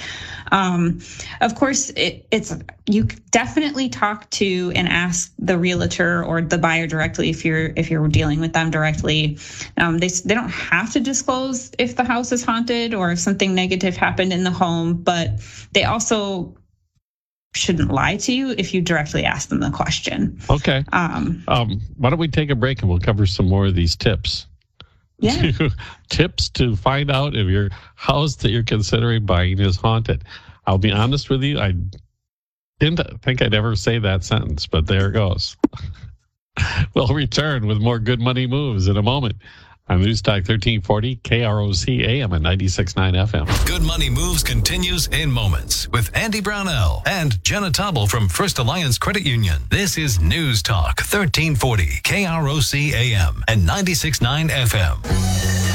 Um, 0.52 1.00
of 1.40 1.54
course, 1.54 1.90
it, 1.90 2.26
it's 2.30 2.54
you 2.86 3.04
definitely 3.30 3.88
talk 3.88 4.30
to 4.30 4.72
and 4.74 4.88
ask 4.88 5.32
the 5.38 5.58
realtor 5.58 6.24
or 6.24 6.42
the 6.42 6.58
buyer 6.58 6.86
directly 6.86 7.30
if 7.30 7.44
you're 7.44 7.72
if 7.76 7.90
you're 7.90 8.08
dealing 8.08 8.40
with 8.40 8.52
them 8.52 8.70
directly. 8.70 9.38
Um, 9.76 9.98
they 9.98 10.08
they 10.08 10.34
don't 10.34 10.50
have 10.50 10.92
to 10.92 11.00
disclose 11.00 11.70
if 11.78 11.96
the 11.96 12.04
house 12.04 12.32
is 12.32 12.44
haunted 12.44 12.94
or 12.94 13.12
if 13.12 13.18
something 13.18 13.54
negative 13.54 13.96
happened 13.96 14.32
in 14.32 14.44
the 14.44 14.50
home, 14.50 14.94
but 14.94 15.40
they 15.72 15.84
also 15.84 16.56
shouldn't 17.56 17.90
lie 17.90 18.16
to 18.18 18.32
you 18.32 18.54
if 18.56 18.74
you 18.74 18.82
directly 18.82 19.24
ask 19.24 19.48
them 19.48 19.60
the 19.60 19.70
question. 19.70 20.38
Okay. 20.50 20.84
Um, 20.92 21.42
um, 21.48 21.80
why 21.96 22.10
don't 22.10 22.18
we 22.18 22.28
take 22.28 22.50
a 22.50 22.54
break 22.54 22.80
and 22.80 22.88
we'll 22.88 23.00
cover 23.00 23.26
some 23.26 23.48
more 23.48 23.66
of 23.66 23.74
these 23.74 23.96
tips. 23.96 24.46
Yeah. 25.18 25.52
tips 26.10 26.48
to 26.50 26.76
find 26.76 27.10
out 27.10 27.34
if 27.34 27.48
your 27.48 27.70
house 27.94 28.36
that 28.36 28.50
you're 28.50 28.62
considering 28.62 29.24
buying 29.24 29.58
is 29.58 29.76
haunted. 29.76 30.24
I'll 30.66 30.78
be 30.78 30.92
honest 30.92 31.30
with 31.30 31.42
you, 31.42 31.58
I 31.58 31.74
didn't 32.78 33.22
think 33.22 33.40
I'd 33.40 33.54
ever 33.54 33.76
say 33.76 33.98
that 33.98 34.24
sentence, 34.24 34.66
but 34.66 34.86
there 34.86 35.08
it 35.08 35.12
goes. 35.12 35.56
we'll 36.94 37.08
return 37.08 37.66
with 37.66 37.78
more 37.78 37.98
good 37.98 38.20
money 38.20 38.46
moves 38.46 38.88
in 38.88 38.96
a 38.96 39.02
moment. 39.02 39.36
I'm 39.88 40.02
News 40.02 40.20
Talk 40.20 40.42
1340, 40.48 41.16
KROC 41.22 42.04
AM 42.08 42.32
and 42.32 42.44
96.9 42.44 43.28
FM. 43.28 43.66
Good 43.68 43.82
Money 43.82 44.10
Moves 44.10 44.42
continues 44.42 45.06
in 45.06 45.30
moments 45.30 45.88
with 45.90 46.10
Andy 46.16 46.40
Brownell 46.40 47.04
and 47.06 47.40
Jenna 47.44 47.70
Tobble 47.70 48.08
from 48.08 48.28
First 48.28 48.58
Alliance 48.58 48.98
Credit 48.98 49.22
Union. 49.24 49.62
This 49.70 49.96
is 49.96 50.18
News 50.18 50.60
Talk 50.60 50.98
1340, 50.98 52.00
KROC 52.02 52.92
AM 52.94 53.44
and 53.46 53.62
96.9 53.62 54.50
FM. 54.50 55.65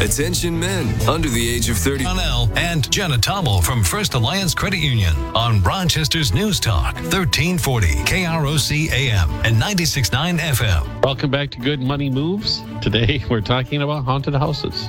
Attention 0.00 0.58
men 0.58 0.98
under 1.06 1.28
the 1.28 1.46
age 1.46 1.68
of 1.68 1.76
30. 1.76 2.04
Brownell 2.04 2.50
and 2.56 2.90
Jenna 2.90 3.18
Tobble 3.18 3.60
from 3.60 3.84
First 3.84 4.14
Alliance 4.14 4.54
Credit 4.54 4.78
Union 4.78 5.14
on 5.36 5.62
Rochester's 5.62 6.32
News 6.32 6.58
Talk, 6.58 6.94
1340 6.94 7.86
KROC 8.06 8.90
AM 8.92 9.28
and 9.44 9.60
96.9 9.60 10.38
FM. 10.38 11.02
Welcome 11.04 11.30
back 11.30 11.50
to 11.50 11.58
Good 11.58 11.80
Money 11.80 12.08
Moves. 12.08 12.62
Today 12.80 13.22
we're 13.30 13.42
talking 13.42 13.82
about 13.82 14.06
haunted 14.06 14.32
houses. 14.32 14.88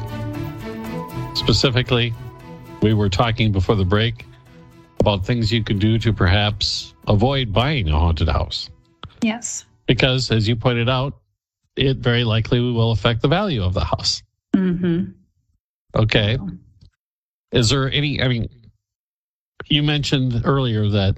Specifically, 1.37 2.13
we 2.81 2.93
were 2.93 3.09
talking 3.09 3.51
before 3.51 3.75
the 3.75 3.83
break 3.83 4.25
about 5.01 5.25
things 5.25 5.51
you 5.51 5.61
could 5.61 5.79
do 5.79 5.99
to 5.99 6.13
perhaps 6.13 6.93
avoid 7.09 7.51
buying 7.51 7.89
a 7.89 7.99
haunted 7.99 8.29
house. 8.29 8.69
Yes. 9.21 9.65
Because, 9.87 10.31
as 10.31 10.47
you 10.47 10.55
pointed 10.55 10.87
out, 10.87 11.19
it 11.75 11.97
very 11.97 12.23
likely 12.23 12.61
will 12.61 12.91
affect 12.91 13.21
the 13.21 13.27
value 13.27 13.61
of 13.61 13.73
the 13.73 13.83
house. 13.83 14.23
Mm-hmm. 14.55 15.11
Okay. 15.95 16.37
Is 17.51 17.69
there 17.69 17.89
any? 17.91 18.21
I 18.21 18.27
mean, 18.27 18.47
you 19.67 19.83
mentioned 19.83 20.41
earlier 20.45 20.87
that 20.89 21.17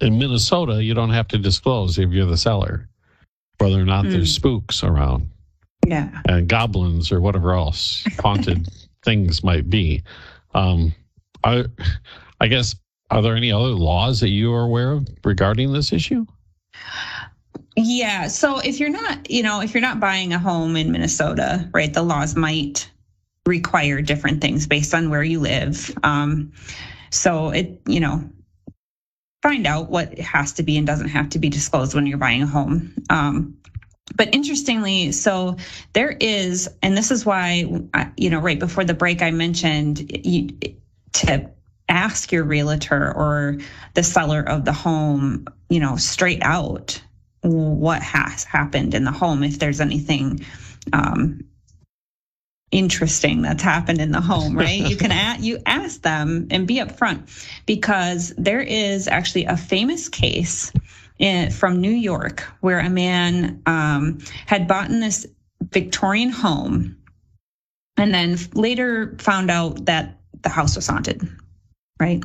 in 0.00 0.18
Minnesota 0.18 0.82
you 0.82 0.94
don't 0.94 1.10
have 1.10 1.28
to 1.28 1.38
disclose 1.38 1.98
if 1.98 2.10
you're 2.10 2.26
the 2.26 2.36
seller 2.36 2.88
whether 3.60 3.80
or 3.80 3.84
not 3.84 4.06
mm. 4.06 4.12
there's 4.12 4.34
spooks 4.34 4.82
around. 4.82 5.28
Yeah. 5.86 6.08
And 6.26 6.48
goblins 6.48 7.12
or 7.12 7.20
whatever 7.20 7.54
else 7.54 8.04
haunted 8.18 8.68
things 9.04 9.44
might 9.44 9.68
be. 9.68 10.02
Um, 10.54 10.94
I, 11.44 11.64
I 12.40 12.48
guess, 12.48 12.74
are 13.10 13.22
there 13.22 13.36
any 13.36 13.52
other 13.52 13.68
laws 13.68 14.20
that 14.20 14.28
you 14.28 14.52
are 14.52 14.62
aware 14.62 14.92
of 14.92 15.08
regarding 15.24 15.72
this 15.72 15.92
issue? 15.92 16.26
Yeah. 17.76 18.28
So 18.28 18.58
if 18.58 18.80
you're 18.80 18.90
not, 18.90 19.30
you 19.30 19.42
know, 19.42 19.60
if 19.60 19.74
you're 19.74 19.80
not 19.80 20.00
buying 20.00 20.32
a 20.32 20.38
home 20.38 20.76
in 20.76 20.90
Minnesota, 20.92 21.68
right, 21.72 21.92
the 21.92 22.02
laws 22.02 22.36
might 22.36 22.90
require 23.46 24.02
different 24.02 24.40
things 24.40 24.66
based 24.66 24.92
on 24.92 25.08
where 25.10 25.22
you 25.22 25.40
live. 25.40 25.96
Um, 26.02 26.52
so 27.10 27.50
it, 27.50 27.80
you 27.86 28.00
know, 28.00 28.28
find 29.42 29.66
out 29.66 29.88
what 29.88 30.18
has 30.18 30.52
to 30.54 30.62
be 30.62 30.76
and 30.76 30.86
doesn't 30.86 31.08
have 31.08 31.30
to 31.30 31.38
be 31.38 31.48
disclosed 31.48 31.94
when 31.94 32.06
you're 32.06 32.18
buying 32.18 32.42
a 32.42 32.46
home. 32.46 32.92
Um, 33.08 33.56
but 34.16 34.34
interestingly, 34.34 35.12
so 35.12 35.56
there 35.92 36.16
is, 36.20 36.68
and 36.82 36.96
this 36.96 37.10
is 37.10 37.24
why, 37.24 37.64
you 38.16 38.30
know, 38.30 38.40
right 38.40 38.58
before 38.58 38.84
the 38.84 38.94
break, 38.94 39.22
I 39.22 39.30
mentioned 39.30 40.26
you, 40.26 40.48
to 41.12 41.48
ask 41.88 42.30
your 42.32 42.44
realtor 42.44 43.12
or 43.12 43.58
the 43.94 44.02
seller 44.02 44.42
of 44.42 44.64
the 44.64 44.72
home, 44.72 45.46
you 45.68 45.80
know, 45.80 45.96
straight 45.96 46.42
out 46.42 47.00
what 47.42 48.02
has 48.02 48.44
happened 48.44 48.94
in 48.94 49.04
the 49.04 49.12
home 49.12 49.42
if 49.42 49.58
there's 49.58 49.80
anything 49.80 50.44
um, 50.92 51.40
interesting 52.70 53.42
that's 53.42 53.62
happened 53.62 54.00
in 54.00 54.12
the 54.12 54.20
home 54.20 54.56
right? 54.56 54.80
You 54.80 54.96
can 54.96 55.12
ask, 55.12 55.42
you 55.42 55.58
ask 55.66 56.02
them 56.02 56.48
and 56.50 56.66
be 56.66 56.76
upfront 56.76 57.22
because 57.66 58.32
there 58.36 58.60
is 58.60 59.08
actually 59.08 59.44
a 59.46 59.56
famous 59.56 60.08
case 60.08 60.72
in, 61.18 61.50
from 61.50 61.80
new 61.80 61.90
york 61.90 62.40
where 62.60 62.78
a 62.78 62.90
man 62.90 63.62
um, 63.66 64.18
had 64.46 64.68
bought 64.68 64.90
in 64.90 65.00
this 65.00 65.26
victorian 65.72 66.30
home 66.30 66.96
and 67.96 68.14
then 68.14 68.38
later 68.54 69.16
found 69.18 69.50
out 69.50 69.84
that 69.86 70.18
the 70.42 70.48
house 70.48 70.76
was 70.76 70.86
haunted 70.86 71.28
right? 72.00 72.24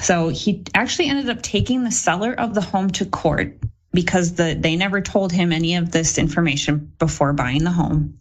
So 0.00 0.28
he 0.28 0.64
actually 0.74 1.08
ended 1.08 1.30
up 1.30 1.40
taking 1.40 1.84
the 1.84 1.90
seller 1.92 2.34
of 2.34 2.54
the 2.54 2.60
home 2.60 2.90
to 2.90 3.06
court 3.06 3.56
because 3.94 4.34
the, 4.34 4.56
they 4.58 4.76
never 4.76 5.00
told 5.00 5.32
him 5.32 5.52
any 5.52 5.76
of 5.76 5.92
this 5.92 6.18
information 6.18 6.92
before 6.98 7.32
buying 7.32 7.62
the 7.62 7.70
home. 7.70 8.18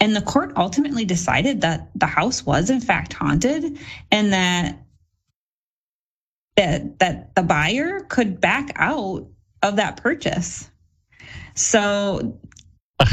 And 0.00 0.14
the 0.14 0.20
court 0.20 0.52
ultimately 0.56 1.04
decided 1.04 1.60
that 1.60 1.88
the 1.94 2.06
house 2.06 2.44
was 2.44 2.68
in 2.68 2.80
fact 2.80 3.12
haunted 3.12 3.78
and 4.10 4.32
that 4.32 4.80
that 6.56 6.98
that 6.98 7.34
the 7.34 7.42
buyer 7.42 8.00
could 8.00 8.40
back 8.40 8.72
out 8.76 9.26
of 9.62 9.76
that 9.76 9.96
purchase. 9.96 10.70
So 11.54 12.38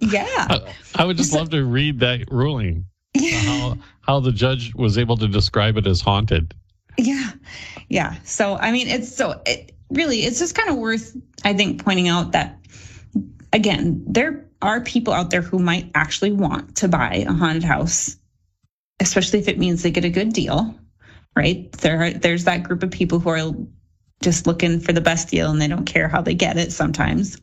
yeah. 0.00 0.24
I, 0.26 0.74
I, 0.96 1.04
would 1.04 1.16
just 1.16 1.32
so, 1.32 1.38
love 1.38 1.50
to 1.50 1.64
read 1.64 2.00
that 2.00 2.30
ruling. 2.30 2.86
how 3.32 3.76
how 4.00 4.20
the 4.20 4.32
judge 4.32 4.74
was 4.74 4.98
able 4.98 5.16
to 5.18 5.28
describe 5.28 5.76
it 5.76 5.86
as 5.86 6.00
haunted. 6.00 6.54
Yeah. 6.96 7.32
Yeah. 7.88 8.16
So 8.24 8.56
I 8.56 8.72
mean 8.72 8.88
it's 8.88 9.14
so 9.14 9.40
it, 9.46 9.72
really, 9.92 10.20
it's 10.20 10.38
just 10.38 10.54
kind 10.54 10.70
of 10.70 10.76
worth, 10.76 11.16
I 11.44 11.54
think, 11.54 11.84
pointing 11.84 12.08
out 12.08 12.32
that, 12.32 12.58
again, 13.52 14.04
there 14.06 14.46
are 14.60 14.80
people 14.80 15.12
out 15.12 15.30
there 15.30 15.42
who 15.42 15.58
might 15.58 15.90
actually 15.94 16.32
want 16.32 16.76
to 16.76 16.88
buy 16.88 17.24
a 17.26 17.32
haunted 17.32 17.64
house, 17.64 18.16
especially 19.00 19.40
if 19.40 19.48
it 19.48 19.58
means 19.58 19.82
they 19.82 19.90
get 19.90 20.04
a 20.04 20.10
good 20.10 20.32
deal, 20.32 20.74
right? 21.36 21.70
There, 21.72 22.02
are, 22.02 22.10
there's 22.10 22.44
that 22.44 22.62
group 22.62 22.82
of 22.82 22.90
people 22.90 23.18
who 23.18 23.30
are 23.30 23.52
just 24.22 24.46
looking 24.46 24.80
for 24.80 24.92
the 24.92 25.00
best 25.00 25.28
deal 25.28 25.50
and 25.50 25.60
they 25.60 25.68
don't 25.68 25.84
care 25.84 26.08
how 26.08 26.22
they 26.22 26.34
get 26.34 26.56
it 26.56 26.72
sometimes. 26.72 27.40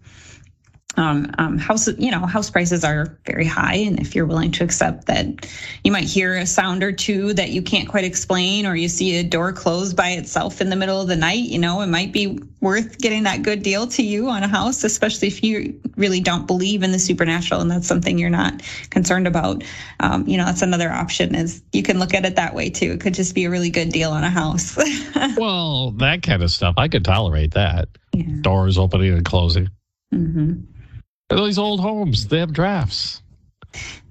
Um, 0.97 1.31
um, 1.37 1.57
house, 1.57 1.87
you 1.87 2.11
know, 2.11 2.19
house 2.25 2.49
prices 2.49 2.83
are 2.83 3.17
very 3.25 3.45
high, 3.45 3.75
and 3.75 3.99
if 3.99 4.15
you're 4.15 4.25
willing 4.25 4.51
to 4.51 4.63
accept 4.63 5.05
that, 5.05 5.47
you 5.83 5.91
might 5.91 6.05
hear 6.05 6.35
a 6.35 6.45
sound 6.45 6.83
or 6.83 6.91
two 6.91 7.33
that 7.35 7.51
you 7.51 7.61
can't 7.61 7.87
quite 7.87 8.03
explain, 8.03 8.65
or 8.65 8.75
you 8.75 8.89
see 8.89 9.15
a 9.17 9.23
door 9.23 9.53
closed 9.53 9.95
by 9.95 10.09
itself 10.09 10.61
in 10.61 10.69
the 10.69 10.75
middle 10.75 10.99
of 10.99 11.07
the 11.07 11.15
night. 11.15 11.43
You 11.43 11.59
know, 11.59 11.81
it 11.81 11.87
might 11.87 12.11
be 12.11 12.39
worth 12.59 12.97
getting 12.97 13.23
that 13.23 13.43
good 13.43 13.61
deal 13.61 13.87
to 13.87 14.03
you 14.03 14.29
on 14.29 14.43
a 14.43 14.47
house, 14.47 14.83
especially 14.83 15.27
if 15.27 15.43
you 15.43 15.79
really 15.95 16.19
don't 16.19 16.47
believe 16.47 16.81
in 16.83 16.91
the 16.91 16.99
supernatural 16.99 17.61
and 17.61 17.69
that's 17.69 17.87
something 17.87 18.17
you're 18.17 18.29
not 18.29 18.61
concerned 18.89 19.27
about. 19.27 19.63
Um, 19.99 20.27
you 20.27 20.37
know, 20.37 20.45
that's 20.45 20.61
another 20.61 20.89
option. 20.89 21.35
Is 21.35 21.61
you 21.71 21.83
can 21.83 21.99
look 21.99 22.13
at 22.13 22.25
it 22.25 22.35
that 22.35 22.55
way 22.55 22.69
too. 22.69 22.93
It 22.93 23.01
could 23.01 23.13
just 23.13 23.35
be 23.35 23.45
a 23.45 23.49
really 23.49 23.69
good 23.69 23.89
deal 23.89 24.11
on 24.11 24.23
a 24.23 24.29
house. 24.29 24.77
well, 25.37 25.91
that 25.91 26.23
kind 26.23 26.43
of 26.43 26.51
stuff, 26.51 26.73
I 26.77 26.87
could 26.87 27.05
tolerate 27.05 27.51
that. 27.51 27.89
Yeah. 28.11 28.25
Doors 28.41 28.77
opening 28.77 29.13
and 29.13 29.23
closing. 29.23 29.69
hmm 30.11 30.55
These 31.29 31.59
old 31.59 31.79
homes, 31.79 32.27
they 32.27 32.39
have 32.39 32.53
drafts. 32.53 33.21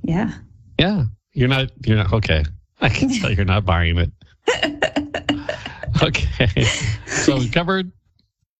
Yeah. 0.02 0.32
Yeah. 0.78 1.04
You're 1.32 1.48
not, 1.48 1.70
you're 1.84 1.96
not, 1.96 2.12
okay. 2.12 2.44
I 2.80 2.88
can 2.88 3.10
tell 3.10 3.30
you're 3.32 3.44
not 3.44 3.64
buying 3.64 3.98
it. 3.98 4.12
okay. 6.02 6.64
So 7.06 7.38
we 7.38 7.48
covered 7.48 7.90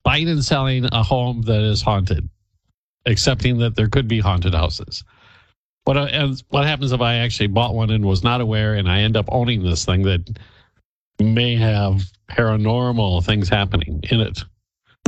buying 0.02 0.28
and 0.28 0.44
selling 0.44 0.86
a 0.86 1.02
home 1.02 1.42
that 1.42 1.60
is 1.60 1.82
haunted, 1.82 2.28
accepting 3.06 3.58
that 3.58 3.76
there 3.76 3.88
could 3.88 4.08
be 4.08 4.18
haunted 4.18 4.54
houses. 4.54 5.04
What, 5.84 5.96
uh, 5.96 6.08
and 6.10 6.42
what 6.48 6.66
happens 6.66 6.92
if 6.92 7.00
I 7.00 7.16
actually 7.16 7.46
bought 7.46 7.74
one 7.74 7.90
and 7.90 8.04
was 8.04 8.22
not 8.22 8.40
aware 8.40 8.74
and 8.74 8.90
I 8.90 9.00
end 9.00 9.16
up 9.16 9.26
owning 9.30 9.62
this 9.62 9.84
thing 9.84 10.02
that 10.02 10.36
may 11.20 11.56
have 11.56 12.02
paranormal 12.28 13.24
things 13.24 13.48
happening 13.48 14.00
in 14.10 14.20
it? 14.20 14.44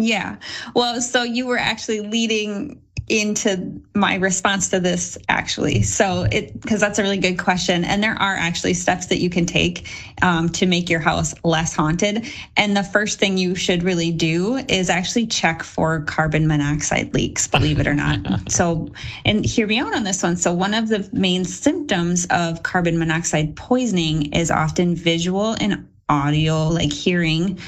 Yeah. 0.01 0.37
Well, 0.75 1.01
so 1.01 1.23
you 1.23 1.47
were 1.47 1.59
actually 1.59 2.01
leading 2.01 2.81
into 3.11 3.83
my 3.95 4.15
response 4.15 4.69
to 4.69 4.81
this 4.81 5.19
actually. 5.29 5.83
So 5.83 6.27
it 6.31 6.59
because 6.61 6.81
that's 6.81 6.99
a 6.99 7.03
really 7.03 7.19
good 7.19 7.39
question. 7.39 7.85
And 7.85 8.03
there 8.03 8.15
are 8.15 8.35
actually 8.35 8.75
steps 8.75 9.07
that 9.07 9.19
you 9.19 9.29
can 9.29 9.47
take 9.47 9.89
um, 10.23 10.49
to 10.51 10.67
make 10.67 10.89
your 10.89 11.01
house 11.01 11.35
less 11.43 11.75
haunted. 11.75 12.27
And 12.57 12.77
the 12.77 12.85
first 12.85 13.19
thing 13.19 13.37
you 13.37 13.55
should 13.55 13.83
really 13.83 14.13
do 14.13 14.57
is 14.69 14.89
actually 14.89 15.27
check 15.27 15.63
for 15.63 16.01
carbon 16.03 16.47
monoxide 16.47 17.13
leaks 17.13 17.49
believe 17.49 17.81
it 17.81 17.87
or 17.87 17.95
not. 17.95 18.21
So 18.51 18.89
and 19.25 19.45
hear 19.45 19.67
me 19.67 19.79
out 19.79 19.95
on 19.95 20.05
this 20.05 20.23
one. 20.23 20.37
So 20.37 20.53
one 20.53 20.75
of 20.75 20.89
the 20.89 21.09
main 21.13 21.45
symptoms 21.45 22.27
of 22.31 22.63
carbon 22.63 22.99
monoxide 22.99 23.57
poisoning 23.57 24.33
is 24.33 24.51
often 24.51 24.95
visual 24.95 25.57
and 25.61 25.87
audio 26.11 26.69
like 26.69 26.93
hearing 26.93 27.59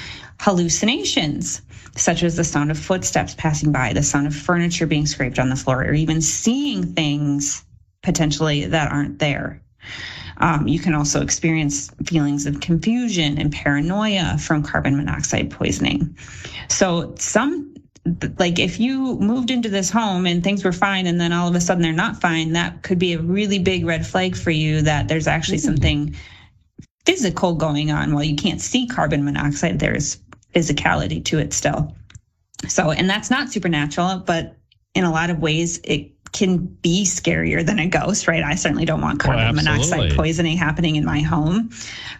hallucinations 0.43 1.61
such 1.95 2.21
as 2.21 2.35
the 2.35 2.43
sound 2.43 2.69
of 2.69 2.77
footsteps 2.77 3.33
passing 3.35 3.71
by, 3.71 3.93
the 3.93 4.03
sound 4.03 4.27
of 4.27 4.35
furniture 4.35 4.85
being 4.85 5.05
scraped 5.05 5.39
on 5.39 5.47
the 5.47 5.55
floor, 5.55 5.85
or 5.85 5.93
even 5.93 6.21
seeing 6.21 6.93
things 6.93 7.63
potentially 8.01 8.65
that 8.65 8.91
aren't 8.91 9.19
there. 9.19 9.61
Um, 10.39 10.67
you 10.67 10.79
can 10.79 10.95
also 10.95 11.21
experience 11.21 11.89
feelings 12.05 12.45
of 12.45 12.59
confusion 12.59 13.37
and 13.37 13.53
paranoia 13.53 14.37
from 14.37 14.63
carbon 14.63 14.97
monoxide 14.97 15.49
poisoning. 15.49 16.17
So, 16.67 17.15
some 17.17 17.73
like 18.37 18.59
if 18.59 18.81
you 18.81 19.17
moved 19.19 19.49
into 19.49 19.69
this 19.69 19.89
home 19.89 20.25
and 20.25 20.43
things 20.43 20.65
were 20.65 20.73
fine 20.73 21.07
and 21.07 21.21
then 21.21 21.31
all 21.31 21.47
of 21.47 21.55
a 21.55 21.61
sudden 21.61 21.81
they're 21.81 21.93
not 21.93 22.19
fine, 22.19 22.51
that 22.51 22.83
could 22.83 22.99
be 22.99 23.13
a 23.13 23.19
really 23.19 23.59
big 23.59 23.85
red 23.85 24.05
flag 24.05 24.35
for 24.35 24.51
you 24.51 24.81
that 24.81 25.07
there's 25.07 25.27
actually 25.27 25.59
something 25.59 26.13
physical 27.05 27.55
going 27.55 27.91
on. 27.91 28.13
While 28.13 28.25
you 28.25 28.35
can't 28.35 28.59
see 28.59 28.87
carbon 28.87 29.23
monoxide, 29.23 29.79
there's 29.79 30.17
physicality 30.53 31.23
to 31.25 31.39
it 31.39 31.53
still. 31.53 31.95
So, 32.67 32.91
and 32.91 33.09
that's 33.09 33.29
not 33.29 33.51
supernatural, 33.51 34.19
but 34.25 34.55
in 34.95 35.03
a 35.03 35.11
lot 35.11 35.29
of 35.29 35.39
ways, 35.39 35.79
it 35.83 36.11
can 36.31 36.57
be 36.57 37.03
scarier 37.05 37.65
than 37.65 37.79
a 37.79 37.87
ghost, 37.87 38.27
right? 38.27 38.43
I 38.43 38.55
certainly 38.55 38.85
don't 38.85 39.01
want 39.01 39.19
carbon 39.19 39.49
oh, 39.49 39.53
monoxide 39.53 40.15
poisoning 40.15 40.57
happening 40.57 40.95
in 40.95 41.05
my 41.05 41.21
home, 41.21 41.69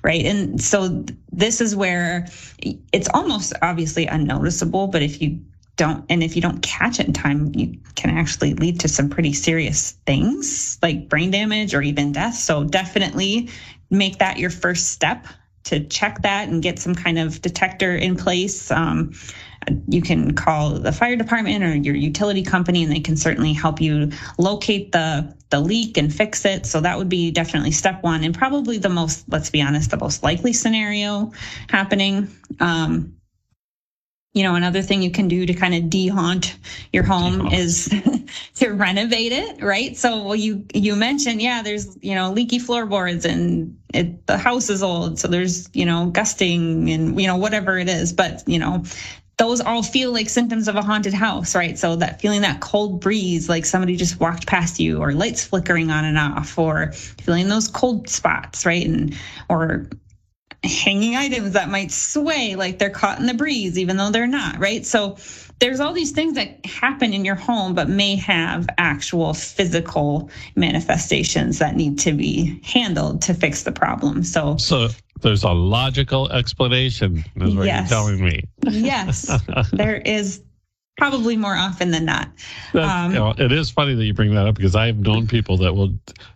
right? 0.03 0.25
And 0.25 0.61
so 0.61 1.03
this 1.31 1.61
is 1.61 1.75
where 1.75 2.27
it's 2.59 3.09
almost 3.13 3.53
obviously 3.61 4.05
unnoticeable, 4.05 4.87
but 4.87 5.01
if 5.01 5.21
you 5.21 5.39
don't 5.75 6.05
and 6.09 6.21
if 6.21 6.35
you 6.35 6.41
don't 6.41 6.61
catch 6.61 6.99
it 6.99 7.07
in 7.07 7.13
time 7.13 7.51
you 7.55 7.75
can 7.95 8.11
actually 8.11 8.53
lead 8.53 8.79
to 8.79 8.87
some 8.87 9.09
pretty 9.09 9.33
serious 9.33 9.93
things 10.05 10.77
like 10.83 11.09
brain 11.09 11.31
damage 11.31 11.73
or 11.73 11.81
even 11.81 12.11
death 12.11 12.35
so 12.35 12.63
definitely 12.63 13.49
make 13.89 14.19
that 14.19 14.37
your 14.37 14.51
first 14.51 14.91
step 14.91 15.25
to 15.65 15.83
check 15.85 16.21
that 16.21 16.49
and 16.49 16.61
get 16.61 16.79
some 16.79 16.95
kind 16.95 17.17
of 17.17 17.41
detector 17.41 17.95
in 17.95 18.15
place. 18.15 18.69
Um, 18.71 19.13
you 19.87 20.01
can 20.01 20.35
call 20.35 20.71
the 20.71 20.91
fire 20.91 21.15
department 21.15 21.63
or 21.63 21.75
your 21.75 21.95
utility 21.95 22.43
company, 22.43 22.83
and 22.83 22.91
they 22.91 22.99
can 22.99 23.15
certainly 23.15 23.53
help 23.53 23.79
you 23.81 24.11
locate 24.37 24.91
the 24.91 25.33
the 25.49 25.59
leak 25.59 25.97
and 25.97 26.13
fix 26.13 26.45
it. 26.45 26.65
So 26.65 26.81
that 26.81 26.97
would 26.97 27.09
be 27.09 27.31
definitely 27.31 27.71
step 27.71 28.03
one, 28.03 28.23
and 28.23 28.35
probably 28.35 28.77
the 28.77 28.89
most, 28.89 29.25
let's 29.29 29.49
be 29.49 29.61
honest, 29.61 29.91
the 29.91 29.97
most 29.97 30.23
likely 30.23 30.51
scenario 30.51 31.31
happening. 31.69 32.27
Um, 32.59 33.15
you 34.33 34.41
know, 34.41 34.55
another 34.55 34.81
thing 34.81 35.03
you 35.03 35.11
can 35.11 35.27
do 35.27 35.45
to 35.45 35.53
kind 35.53 35.75
of 35.75 35.91
de-haunt 35.91 36.57
your 36.91 37.03
home 37.03 37.53
is 37.53 37.87
to 38.55 38.69
renovate 38.69 39.31
it, 39.31 39.61
right? 39.61 39.95
So 39.97 40.23
well, 40.23 40.35
you 40.35 40.65
you 40.73 40.95
mentioned, 40.95 41.41
yeah, 41.41 41.61
there's 41.61 41.97
you 42.01 42.15
know 42.15 42.31
leaky 42.31 42.59
floorboards 42.59 43.25
and 43.25 43.77
it, 43.93 44.25
the 44.27 44.37
house 44.37 44.69
is 44.69 44.83
old, 44.83 45.19
so 45.19 45.27
there's 45.27 45.69
you 45.73 45.85
know 45.85 46.07
gusting 46.07 46.89
and 46.89 47.19
you 47.19 47.27
know 47.27 47.37
whatever 47.37 47.77
it 47.77 47.89
is, 47.89 48.13
but 48.13 48.43
you 48.47 48.59
know 48.59 48.83
those 49.37 49.61
all 49.61 49.81
feel 49.81 50.11
like 50.11 50.29
symptoms 50.29 50.67
of 50.67 50.75
a 50.75 50.81
haunted 50.81 51.13
house, 51.13 51.55
right? 51.55 51.77
So 51.77 51.95
that 51.95 52.21
feeling 52.21 52.41
that 52.41 52.61
cold 52.61 53.01
breeze, 53.01 53.49
like 53.49 53.65
somebody 53.65 53.95
just 53.95 54.19
walked 54.19 54.45
past 54.45 54.79
you, 54.79 54.99
or 54.99 55.11
lights 55.11 55.43
flickering 55.45 55.89
on 55.89 56.05
and 56.05 56.17
off, 56.17 56.57
or 56.57 56.91
feeling 56.91 57.49
those 57.49 57.67
cold 57.67 58.09
spots, 58.09 58.65
right? 58.65 58.85
And 58.85 59.15
or 59.49 59.87
hanging 60.63 61.15
items 61.15 61.53
that 61.53 61.69
might 61.69 61.91
sway 61.91 62.55
like 62.55 62.79
they're 62.79 62.89
caught 62.89 63.19
in 63.19 63.25
the 63.25 63.33
breeze, 63.33 63.77
even 63.77 63.97
though 63.97 64.11
they're 64.11 64.27
not, 64.27 64.59
right? 64.59 64.85
So 64.85 65.17
there's 65.63 65.79
all 65.79 65.93
these 65.93 66.11
things 66.11 66.33
that 66.33 66.65
happen 66.65 67.13
in 67.13 67.23
your 67.23 67.35
home, 67.35 67.73
but 67.73 67.87
may 67.87 68.17
have 68.17 68.67
actual 68.77 69.33
physical 69.33 70.29
manifestations 70.57 71.59
that 71.59 71.73
need 71.73 71.97
to 71.99 72.11
be 72.11 72.59
handled 72.65 73.21
to 73.21 73.33
fix 73.33 73.63
the 73.63 73.71
problem. 73.71 74.25
So, 74.25 74.57
so 74.57 74.89
there's 75.21 75.45
a 75.45 75.51
logical 75.51 76.29
explanation, 76.33 77.23
is 77.37 77.55
what 77.55 77.65
yes. 77.65 77.89
you're 77.89 77.97
telling 77.97 78.25
me. 78.25 78.43
yes, 78.63 79.31
there 79.71 79.95
is 79.95 80.41
probably 80.97 81.37
more 81.37 81.55
often 81.55 81.91
than 81.91 82.03
not. 82.03 82.27
Um, 82.73 83.13
you 83.13 83.19
know, 83.19 83.33
it 83.37 83.53
is 83.53 83.69
funny 83.69 83.95
that 83.95 84.03
you 84.03 84.13
bring 84.13 84.35
that 84.35 84.45
up 84.45 84.55
because 84.55 84.75
I've 84.75 84.97
known 84.97 85.27
people 85.27 85.55
that 85.59 85.73
will 85.73 85.93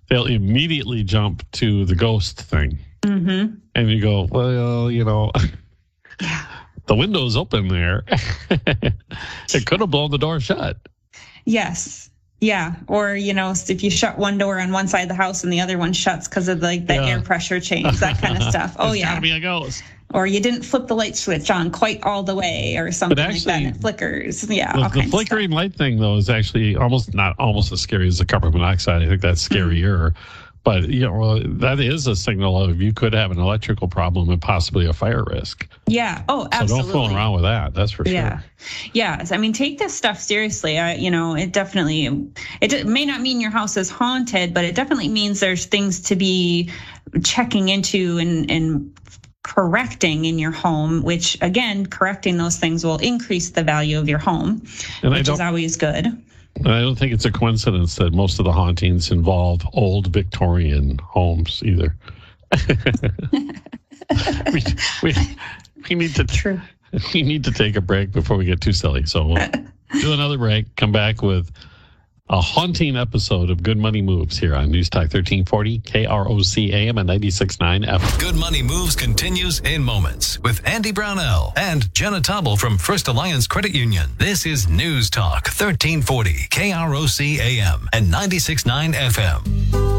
they'll 0.08 0.28
immediately 0.28 1.04
jump 1.04 1.44
to 1.52 1.84
the 1.84 1.96
ghost 1.96 2.44
thing. 2.44 2.80
Mm-hmm. 3.02 3.56
And 3.76 3.92
you 3.92 4.00
go, 4.00 4.30
well, 4.32 4.90
you 4.90 5.04
know, 5.04 5.34
yeah. 6.22 6.46
The 6.88 6.96
window's 6.96 7.38
open 7.38 7.68
there. 7.68 8.04
it 8.50 9.66
could 9.66 9.80
have 9.80 9.92
blown 9.92 10.12
the 10.12 10.18
door 10.18 10.40
shut. 10.40 10.78
Yes. 11.46 12.10
Yeah. 12.40 12.76
Or, 12.88 13.16
you 13.16 13.34
know, 13.34 13.52
if 13.52 13.84
you 13.84 13.90
shut 13.90 14.18
one 14.18 14.38
door 14.38 14.60
on 14.60 14.72
one 14.72 14.88
side 14.88 15.04
of 15.04 15.10
the 15.10 15.16
house 15.16 15.44
and 15.44 15.52
the 15.52 15.62
other 15.62 15.78
one 15.78 15.94
shuts 15.94 16.28
because 16.28 16.48
of 16.48 16.62
like 16.62 16.88
the 16.88 16.96
yeah. 16.96 17.06
air 17.06 17.22
pressure 17.22 17.60
change, 17.60 18.00
that 18.00 18.20
kind 18.22 18.38
of 18.38 18.44
stuff. 18.50 18.76
Oh, 18.80 18.92
it's 18.92 19.00
yeah. 19.00 19.12
Gotta 19.12 19.22
be 19.22 19.32
a 19.32 19.40
ghost. 19.40 19.84
Or 20.14 20.26
you 20.26 20.40
didn't 20.40 20.62
flip 20.64 20.88
the 20.88 20.96
light 20.96 21.18
switch 21.18 21.52
on 21.52 21.70
quite 21.70 22.02
all 22.04 22.24
the 22.24 22.36
way 22.36 22.78
or 22.78 22.94
something 22.94 23.20
actually, 23.20 23.40
like 23.40 23.46
that 23.46 23.62
and 23.64 23.76
it 23.76 23.82
flickers. 23.82 24.50
Yeah. 24.50 24.72
The, 24.72 25.02
the 25.02 25.10
flickering 25.10 25.52
light 25.52 25.76
thing, 25.76 26.00
though, 26.00 26.16
is 26.16 26.30
actually 26.30 26.78
almost 26.78 27.14
not 27.14 27.36
almost 27.40 27.74
as 27.74 27.82
scary 27.82 28.08
as 28.08 28.20
the 28.20 28.26
carbon 28.26 28.54
monoxide. 28.54 29.02
I 29.02 29.08
think 29.08 29.22
that's 29.22 29.48
mm-hmm. 29.48 29.70
scarier. 29.70 30.12
Mm-hmm 30.12 30.44
but 30.68 30.90
you 30.90 31.00
know 31.00 31.40
that 31.40 31.80
is 31.80 32.08
a 32.08 32.16
signal 32.16 32.62
of 32.62 32.82
you 32.82 32.92
could 32.92 33.14
have 33.14 33.32
an 33.32 33.40
electrical 33.40 33.88
problem 33.88 34.30
and 34.30 34.42
possibly 34.42 34.86
a 34.86 34.92
fire 34.92 35.24
risk. 35.24 35.66
Yeah. 35.88 36.24
Oh, 36.28 36.50
absolutely. 36.52 36.92
So 36.92 36.98
don't 36.98 37.10
fool 37.10 37.16
around 37.16 37.34
with 37.36 37.44
that. 37.44 37.74
That's 37.74 37.92
for 37.92 38.04
sure. 38.04 38.42
Yeah. 38.94 39.26
I 39.32 39.38
mean, 39.38 39.54
take 39.54 39.80
this 39.80 39.94
stuff 39.94 40.20
seriously. 40.20 40.78
I, 40.78 40.96
you 40.96 41.10
know, 41.10 41.36
it 41.36 41.54
definitely 41.54 42.30
it 42.60 42.86
may 42.86 43.06
not 43.06 43.22
mean 43.22 43.40
your 43.40 43.52
house 43.52 43.78
is 43.78 43.90
haunted, 43.90 44.54
but 44.54 44.66
it 44.66 44.76
definitely 44.76 45.08
means 45.08 45.40
there's 45.40 45.66
things 45.66 46.02
to 46.02 46.18
be 46.18 46.70
checking 47.24 47.70
into 47.70 48.18
and 48.18 48.52
and 48.52 48.94
correcting 49.44 50.26
in 50.26 50.38
your 50.38 50.52
home, 50.52 51.02
which 51.04 51.38
again, 51.40 51.86
correcting 51.86 52.36
those 52.38 52.58
things 52.58 52.86
will 52.86 52.98
increase 52.98 53.52
the 53.52 53.64
value 53.64 53.98
of 53.98 54.10
your 54.10 54.20
home, 54.20 54.62
and 55.02 55.14
which 55.14 55.30
is 55.30 55.40
always 55.40 55.78
good. 55.78 56.22
I 56.66 56.82
don't 56.82 56.96
think 56.96 57.14
it's 57.14 57.26
a 57.26 57.32
coincidence 57.32 57.96
that 57.96 58.14
most 58.14 58.40
of 58.40 58.46
the 58.46 58.52
hauntings 58.52 59.12
involve 59.12 59.62
old 59.74 60.08
Victorian 60.08 60.98
homes 61.00 61.62
either. 61.64 61.96
we, 64.54 64.64
we, 65.04 65.14
we 65.90 65.96
need 65.96 66.16
to 66.16 66.24
True. 66.24 66.60
we 67.14 67.24
need 67.24 67.44
to 67.44 67.52
take 67.52 67.76
a 67.76 67.82
break 67.82 68.12
before 68.12 68.38
we 68.38 68.46
get 68.46 68.62
too 68.62 68.74
silly. 68.74 69.06
So 69.06 69.28
we'll 69.28 69.50
do 70.02 70.14
another 70.14 70.38
break. 70.38 70.74
Come 70.76 70.92
back 70.92 71.22
with 71.22 71.52
a 72.30 72.42
haunting 72.42 72.98
episode 72.98 73.50
of 73.50 73.64
Good 73.64 73.78
Money 73.78 74.02
Moves 74.02 74.38
here 74.38 74.54
on 74.54 74.70
News 74.70 74.90
Talk 74.90 75.04
1340, 75.04 75.80
KROC 75.80 76.74
AM 76.74 76.98
and 76.98 77.10
96.9 77.10 77.86
FM. 77.86 78.20
Good 78.20 78.36
Money 78.36 78.62
Moves 78.62 78.96
continues 78.96 79.60
in 79.62 79.82
moments 79.82 80.40
with 80.40 80.66
Andy 80.68 80.92
Brownell 80.92 81.54
and 81.56 81.94
Jenna 81.94 82.20
Tobble 82.20 82.58
from 82.58 82.78
First 82.78 83.08
Alliance 83.08 83.48
Credit 83.48 83.74
Union. 83.74 84.10
This 84.18 84.46
is 84.46 84.68
News 84.68 85.10
Talk 85.10 85.46
1340, 85.48 86.34
KROC 86.50 87.40
AM 87.40 87.88
and 87.94 88.08
96.9 88.08 88.94
FM. 88.94 89.97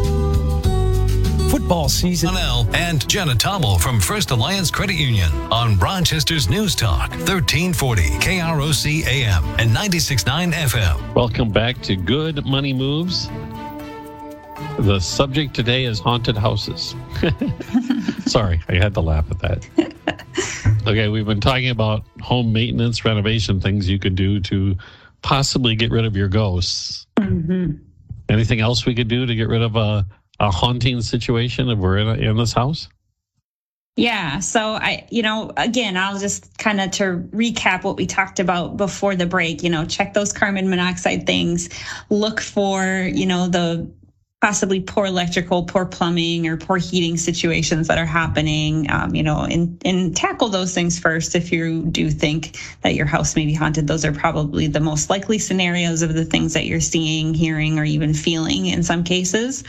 Football 1.59 1.88
season. 1.88 2.31
Brownell 2.31 2.68
and 2.73 3.07
Jenna 3.09 3.35
Tobble 3.35 3.81
from 3.81 3.99
First 3.99 4.31
Alliance 4.31 4.71
Credit 4.71 4.94
Union 4.94 5.33
on 5.51 5.77
Rochester's 5.81 6.49
News 6.49 6.77
Talk 6.77 7.11
1340, 7.11 8.03
KROC 8.21 9.05
AM 9.05 9.44
and 9.59 9.68
96.9 9.75 10.53
FM. 10.53 11.14
Welcome 11.16 11.51
back 11.51 11.83
to 11.83 11.97
Good 11.97 12.47
Money 12.47 12.73
Moves. 12.73 13.27
The 14.79 15.01
subject 15.01 15.53
today 15.53 15.85
is 15.87 15.99
haunted 15.99 16.37
houses. 16.37 16.94
Sorry, 18.27 18.62
I 18.68 18.75
had 18.77 18.94
to 18.94 19.01
laugh 19.01 19.27
at 19.33 19.40
that. 19.40 19.68
Okay, 20.87 21.09
we've 21.09 21.27
been 21.27 21.40
talking 21.40 21.71
about 21.71 22.05
home 22.21 22.53
maintenance, 22.53 23.05
renovation 23.05 23.61
things 23.61 23.88
you 23.90 23.99
could 23.99 24.14
do 24.14 24.38
to 24.40 24.77
possibly 25.23 25.75
get 25.75 25.90
rid 25.90 26.05
of 26.07 26.16
your 26.16 26.29
ghosts. 26.29 27.07
Mhm. 27.18 27.81
Anything 28.31 28.61
else 28.61 28.87
we 28.87 28.94
could 28.94 29.09
do 29.09 29.27
to 29.27 29.35
get 29.35 29.49
rid 29.49 29.61
of 29.61 29.75
a, 29.77 30.07
a 30.40 30.51
haunting 30.51 31.01
situation 31.01 31.68
if 31.68 31.79
we're 31.79 31.98
in, 31.98 32.09
a, 32.09 32.14
in 32.14 32.37
this 32.37 32.53
house? 32.53 32.88
Yeah. 33.96 34.38
So 34.38 34.61
I, 34.61 35.09
you 35.11 35.22
know, 35.22 35.51
again, 35.57 35.96
I'll 35.96 36.20
just 36.20 36.57
kind 36.57 36.81
of 36.81 36.92
to 36.92 37.29
recap 37.33 37.83
what 37.83 37.96
we 37.96 38.07
talked 38.07 38.38
about 38.38 38.77
before 38.77 39.16
the 39.16 39.27
break, 39.27 39.64
you 39.64 39.70
know, 39.70 39.85
check 39.85 40.14
those 40.14 40.33
carbon 40.33 40.70
monoxide 40.70 41.27
things, 41.27 41.68
look 42.09 42.40
for, 42.40 43.11
you 43.12 43.27
know, 43.27 43.48
the 43.48 43.90
possibly 44.40 44.79
poor 44.79 45.07
electrical, 45.07 45.64
poor 45.64 45.85
plumbing, 45.85 46.46
or 46.46 46.57
poor 46.57 46.77
heating 46.77 47.16
situations 47.16 47.88
that 47.88 47.98
are 47.98 48.07
happening, 48.07 48.88
um, 48.88 49.12
you 49.12 49.22
know, 49.22 49.40
and, 49.40 49.83
and 49.85 50.16
tackle 50.16 50.48
those 50.48 50.72
things 50.72 50.96
first 50.96 51.35
if 51.35 51.51
you 51.51 51.83
do 51.87 52.09
think 52.09 52.57
that 52.83 52.94
your 52.94 53.07
house 53.07 53.35
may 53.35 53.44
be 53.44 53.53
haunted. 53.53 53.88
Those 53.88 54.05
are 54.05 54.12
probably 54.12 54.68
the 54.68 54.79
most 54.79 55.11
likely 55.11 55.38
scenarios 55.40 56.03
of 56.03 56.14
the 56.14 56.24
things 56.24 56.55
that 56.55 56.66
you're 56.66 56.81
seeing, 56.81 57.35
hearing, 57.35 57.81
or 57.81 57.85
even 57.85 58.14
feeling 58.14 58.66
in 58.66 58.85
some 58.85 59.03
cases. 59.03 59.64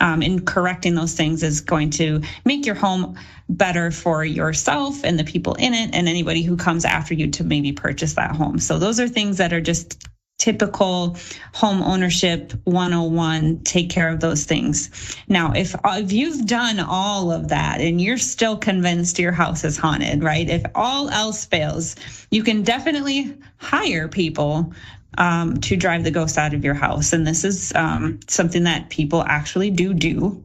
Um, 0.00 0.20
and 0.20 0.46
correcting 0.46 0.94
those 0.94 1.14
things 1.14 1.42
is 1.42 1.62
going 1.62 1.90
to 1.90 2.20
make 2.44 2.66
your 2.66 2.74
home 2.74 3.18
better 3.48 3.90
for 3.90 4.24
yourself 4.24 5.02
and 5.02 5.18
the 5.18 5.24
people 5.24 5.54
in 5.54 5.74
it 5.74 5.90
and 5.94 6.08
anybody 6.08 6.42
who 6.42 6.56
comes 6.56 6.84
after 6.84 7.14
you 7.14 7.28
to 7.28 7.44
maybe 7.44 7.72
purchase 7.72 8.14
that 8.14 8.36
home. 8.36 8.58
So 8.58 8.78
those 8.78 9.00
are 9.00 9.08
things 9.08 9.38
that 9.38 9.52
are 9.52 9.60
just 9.60 10.09
typical 10.40 11.16
home 11.54 11.82
ownership 11.82 12.52
101 12.64 13.60
take 13.64 13.90
care 13.90 14.08
of 14.08 14.20
those 14.20 14.44
things. 14.44 14.90
Now 15.28 15.52
if 15.52 15.74
if 15.84 16.10
you've 16.12 16.46
done 16.46 16.80
all 16.80 17.30
of 17.30 17.48
that 17.48 17.80
and 17.82 18.00
you're 18.00 18.16
still 18.18 18.56
convinced 18.56 19.18
your 19.18 19.32
house 19.32 19.64
is 19.64 19.76
haunted 19.76 20.24
right? 20.24 20.48
If 20.48 20.62
all 20.74 21.10
else 21.10 21.44
fails 21.44 21.94
you 22.30 22.42
can 22.42 22.62
definitely 22.62 23.36
hire 23.58 24.08
people 24.08 24.72
um, 25.18 25.58
to 25.60 25.76
drive 25.76 26.04
the 26.04 26.10
ghost 26.10 26.38
out 26.38 26.54
of 26.54 26.64
your 26.64 26.74
house. 26.74 27.12
And 27.12 27.26
this 27.26 27.44
is 27.44 27.72
um, 27.74 28.20
something 28.28 28.62
that 28.64 28.88
people 28.90 29.22
actually 29.24 29.70
do 29.70 29.92
do. 29.92 30.42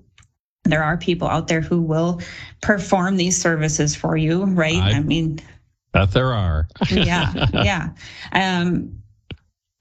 There 0.65 0.83
are 0.83 0.97
people 0.97 1.27
out 1.29 1.47
there 1.47 1.61
who 1.61 1.79
will 1.81 2.19
perform 2.61 3.15
these 3.15 3.39
services 3.39 3.95
for 3.95 4.17
you 4.17 4.43
right? 4.45 4.75
I- 4.81 4.97
i 4.97 4.99
mean 4.99 5.39
That 5.93 6.11
there 6.11 6.33
are. 6.33 6.67
yeah 6.91 7.31
yeah. 7.53 7.89
Um 8.33 9.01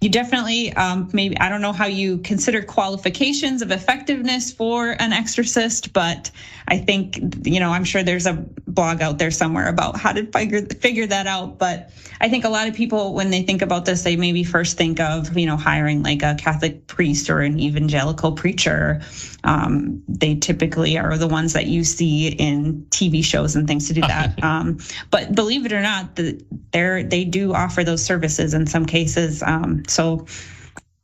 you 0.04 0.10
definitely 0.10 0.70
um 0.74 1.08
maybe 1.14 1.36
i 1.38 1.48
don't 1.48 1.62
know 1.62 1.72
how 1.72 1.86
you 1.86 2.18
consider 2.18 2.62
qualifications 2.62 3.62
of 3.62 3.70
effectiveness 3.70 4.52
for 4.52 4.90
an 5.00 5.14
exorcist 5.14 5.94
but 5.94 6.30
i 6.68 6.76
think 6.76 7.18
you 7.46 7.58
know 7.58 7.70
i'm 7.70 7.84
sure 7.84 8.02
there's 8.02 8.26
a 8.26 8.44
blog 8.74 9.00
out 9.00 9.18
there 9.18 9.30
somewhere 9.30 9.68
about 9.68 9.96
how 9.96 10.12
to 10.12 10.26
figure 10.26 10.62
figure 10.66 11.06
that 11.06 11.26
out. 11.26 11.58
But 11.58 11.90
i 12.20 12.28
think 12.28 12.44
a 12.44 12.48
lot 12.48 12.68
of 12.68 12.74
people 12.74 13.14
when 13.14 13.30
they 13.30 13.42
think 13.42 13.62
about 13.62 13.84
this 13.84 14.02
they 14.02 14.16
maybe 14.16 14.44
first 14.44 14.76
think 14.76 15.00
of 15.00 15.36
you 15.36 15.46
know 15.46 15.56
hiring 15.56 16.02
like 16.02 16.22
a 16.22 16.34
catholic 16.34 16.86
priest 16.86 17.30
or 17.30 17.40
an 17.40 17.58
evangelical 17.58 18.32
preacher. 18.32 19.00
Um, 19.44 20.02
they 20.08 20.36
typically 20.36 20.96
are 20.96 21.18
the 21.18 21.28
ones 21.28 21.52
that 21.52 21.66
you 21.66 21.84
see 21.84 22.28
in 22.28 22.86
tv 22.90 23.24
shows 23.24 23.54
and 23.56 23.66
things 23.68 23.88
to 23.88 23.94
do 23.94 24.00
that. 24.00 24.32
Um, 24.44 24.78
but 25.10 25.34
believe 25.34 25.64
it 25.64 25.72
or 25.72 25.80
not 25.80 26.16
the, 26.16 26.40
they're 26.72 27.02
they 27.02 27.24
do 27.24 27.54
offer 27.54 27.82
those 27.82 28.04
services 28.04 28.52
in 28.52 28.66
some 28.66 28.84
cases. 28.84 29.42
Um, 29.42 29.84
so 29.94 30.26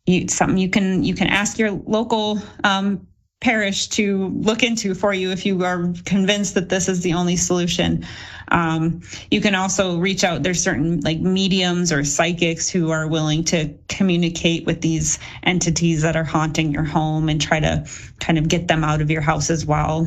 you 0.06 0.28
something 0.28 0.58
you 0.58 0.68
can 0.68 1.04
you 1.04 1.14
can 1.14 1.28
ask 1.28 1.58
your 1.58 1.70
local 1.70 2.38
um, 2.64 3.06
parish 3.40 3.88
to 3.88 4.28
look 4.28 4.62
into 4.62 4.94
for 4.94 5.14
you 5.14 5.30
if 5.30 5.46
you 5.46 5.64
are 5.64 5.92
convinced 6.04 6.54
that 6.54 6.68
this 6.68 6.88
is 6.88 7.02
the 7.02 7.14
only 7.14 7.36
solution. 7.36 8.06
Um, 8.48 9.00
you 9.30 9.40
can 9.40 9.54
also 9.54 9.98
reach 9.98 10.24
out. 10.24 10.42
There's 10.42 10.62
certain 10.62 11.00
like 11.00 11.20
mediums 11.20 11.92
or 11.92 12.04
psychics 12.04 12.68
who 12.68 12.90
are 12.90 13.06
willing 13.06 13.44
to 13.44 13.72
communicate 13.88 14.66
with 14.66 14.82
these 14.82 15.18
entities 15.44 16.02
that 16.02 16.16
are 16.16 16.24
haunting 16.24 16.72
your 16.72 16.84
home 16.84 17.28
and 17.28 17.40
try 17.40 17.60
to 17.60 17.86
kind 18.18 18.38
of 18.38 18.48
get 18.48 18.68
them 18.68 18.84
out 18.84 19.00
of 19.00 19.10
your 19.10 19.22
house 19.22 19.48
as 19.50 19.64
well. 19.64 20.06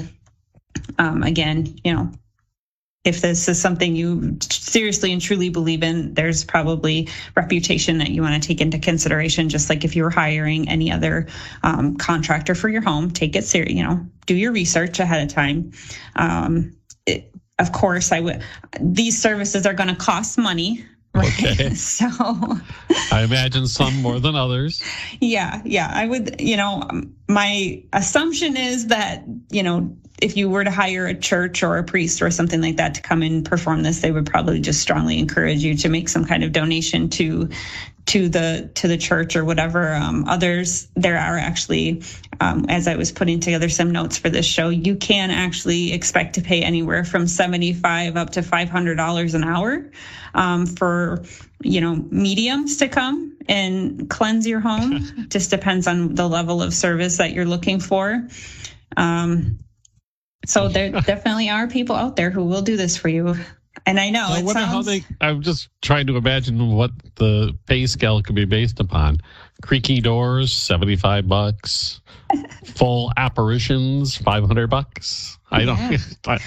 Um, 1.00 1.24
again, 1.24 1.76
you 1.84 1.94
know, 1.94 2.12
if 3.04 3.22
this 3.22 3.50
is 3.50 3.60
something 3.60 3.96
you 3.96 4.38
seriously 4.42 5.12
and 5.12 5.22
truly 5.22 5.50
believe 5.50 5.84
in, 5.84 6.14
there's 6.14 6.46
probably 6.46 7.10
reputation 7.36 7.98
that 7.98 8.10
you 8.10 8.22
want 8.22 8.42
to 8.42 8.48
take 8.48 8.62
into 8.62 8.80
consideration. 8.80 9.50
Just 9.50 9.70
like 9.70 9.84
if 9.84 9.96
you 9.96 10.04
were 10.04 10.10
hiring 10.10 10.70
any 10.70 10.92
other 10.92 11.28
um, 11.64 11.98
contractor 11.98 12.56
for 12.56 12.70
your 12.70 12.82
home, 12.82 13.12
take 13.12 13.36
it 13.36 13.44
serious. 13.44 13.74
You 13.74 13.84
know, 13.84 14.06
do 14.26 14.36
your 14.36 14.54
research 14.54 15.00
ahead 15.00 15.22
of 15.22 15.34
time. 15.34 15.74
Um, 16.16 16.78
it, 17.06 17.34
of 17.60 17.74
course, 17.74 18.12
I 18.12 18.22
would. 18.22 18.42
These 18.80 19.22
services 19.22 19.66
are 19.66 19.74
going 19.74 19.90
to 19.90 19.96
cost 19.96 20.38
money. 20.38 20.86
Right. 21.16 21.32
Okay. 21.44 21.70
So, 21.76 22.08
I 23.12 23.22
imagine 23.22 23.68
some 23.68 24.02
more 24.02 24.20
than 24.20 24.34
others. 24.36 24.82
yeah, 25.22 25.62
yeah, 25.64 25.92
I 25.94 26.08
would. 26.08 26.42
You 26.42 26.58
know, 26.58 26.90
my 27.28 27.84
assumption 27.94 28.58
is 28.58 28.88
that 28.88 29.24
you 29.52 29.62
know 29.62 29.96
if 30.22 30.38
you 30.38 30.50
were 30.50 30.64
to 30.64 30.72
hire 30.72 31.08
a 31.08 31.14
church 31.14 31.64
or 31.64 31.78
a 31.78 31.84
priest 31.84 32.22
or 32.22 32.32
something 32.32 32.62
like 32.62 32.78
that 32.78 32.96
to 32.96 33.02
come 33.02 33.22
and 33.22 33.46
perform 33.46 33.84
this, 33.84 34.02
they 34.02 34.12
would 34.12 34.26
probably 34.26 34.60
just 34.60 34.82
strongly 34.82 35.20
encourage 35.20 35.64
you 35.64 35.76
to 35.78 35.90
make 35.90 36.08
some 36.08 36.26
kind 36.26 36.44
of 36.44 36.52
donation 36.52 37.10
to 37.10 37.50
to 38.06 38.28
the 38.28 38.70
to 38.76 38.88
the 38.88 38.98
church 38.98 39.36
or 39.36 39.46
whatever. 39.46 39.94
Um, 39.94 40.26
others, 40.28 40.88
there 40.96 41.18
are 41.18 41.38
actually, 41.38 42.04
um, 42.40 42.66
as 42.70 42.88
I 42.88 42.96
was 42.96 43.12
putting 43.12 43.40
together 43.40 43.70
some 43.70 43.92
notes 43.92 44.18
for 44.18 44.30
this 44.30 44.46
show, 44.46 44.70
you 44.70 44.96
can 44.96 45.32
actually 45.32 45.94
expect 45.94 46.36
to 46.36 46.42
pay 46.42 46.62
anywhere 46.62 47.04
from 47.04 47.28
seventy 47.28 47.74
five 47.74 48.18
up 48.18 48.32
to 48.32 48.42
five 48.42 48.70
hundred 48.70 48.96
dollars 48.96 49.34
an 49.34 49.44
hour 49.44 49.90
um, 50.34 50.66
for 50.66 51.24
you 51.62 51.80
know 51.82 51.96
mediums 52.12 52.78
to 52.78 52.90
come 52.90 53.38
and 53.48 54.10
cleanse 54.10 54.46
your 54.46 54.60
home. 54.60 55.26
just 55.30 55.50
depends 55.50 55.88
on 55.88 56.16
the 56.16 56.28
level 56.28 56.62
of 56.62 56.74
service 56.74 57.18
that 57.18 57.32
you're 57.32 57.46
looking 57.46 57.80
for. 57.80 58.28
Um, 58.98 59.60
so 60.46 60.68
there 60.68 60.90
definitely 61.02 61.50
are 61.50 61.68
people 61.68 61.96
out 61.96 62.16
there 62.16 62.30
who 62.30 62.44
will 62.44 62.62
do 62.62 62.78
this 62.78 62.98
for 62.98 63.10
you. 63.10 63.36
And 63.86 64.00
I 64.00 64.10
know 64.10 64.28
I 64.30 64.40
it 64.40 64.46
wonder 64.46 64.62
how 64.62 64.82
sounds, 64.82 64.86
they. 64.86 65.04
I'm 65.20 65.42
just 65.42 65.70
trying 65.82 66.08
to 66.08 66.16
imagine 66.16 66.76
what 66.76 66.92
the 67.16 67.58
pay 67.66 67.86
scale 67.88 68.22
could 68.22 68.36
be 68.36 68.46
based 68.46 68.80
upon. 68.80 69.18
Creaky 69.62 70.00
doors, 70.00 70.54
seventy-five 70.54 71.28
bucks. 71.28 72.02
Full 72.66 73.12
apparitions, 73.18 74.16
five 74.16 74.46
hundred 74.46 74.70
bucks. 74.70 75.38
I 75.52 75.66
don't. 75.66 75.78
Yeah. 75.92 75.98
I, 76.28 76.40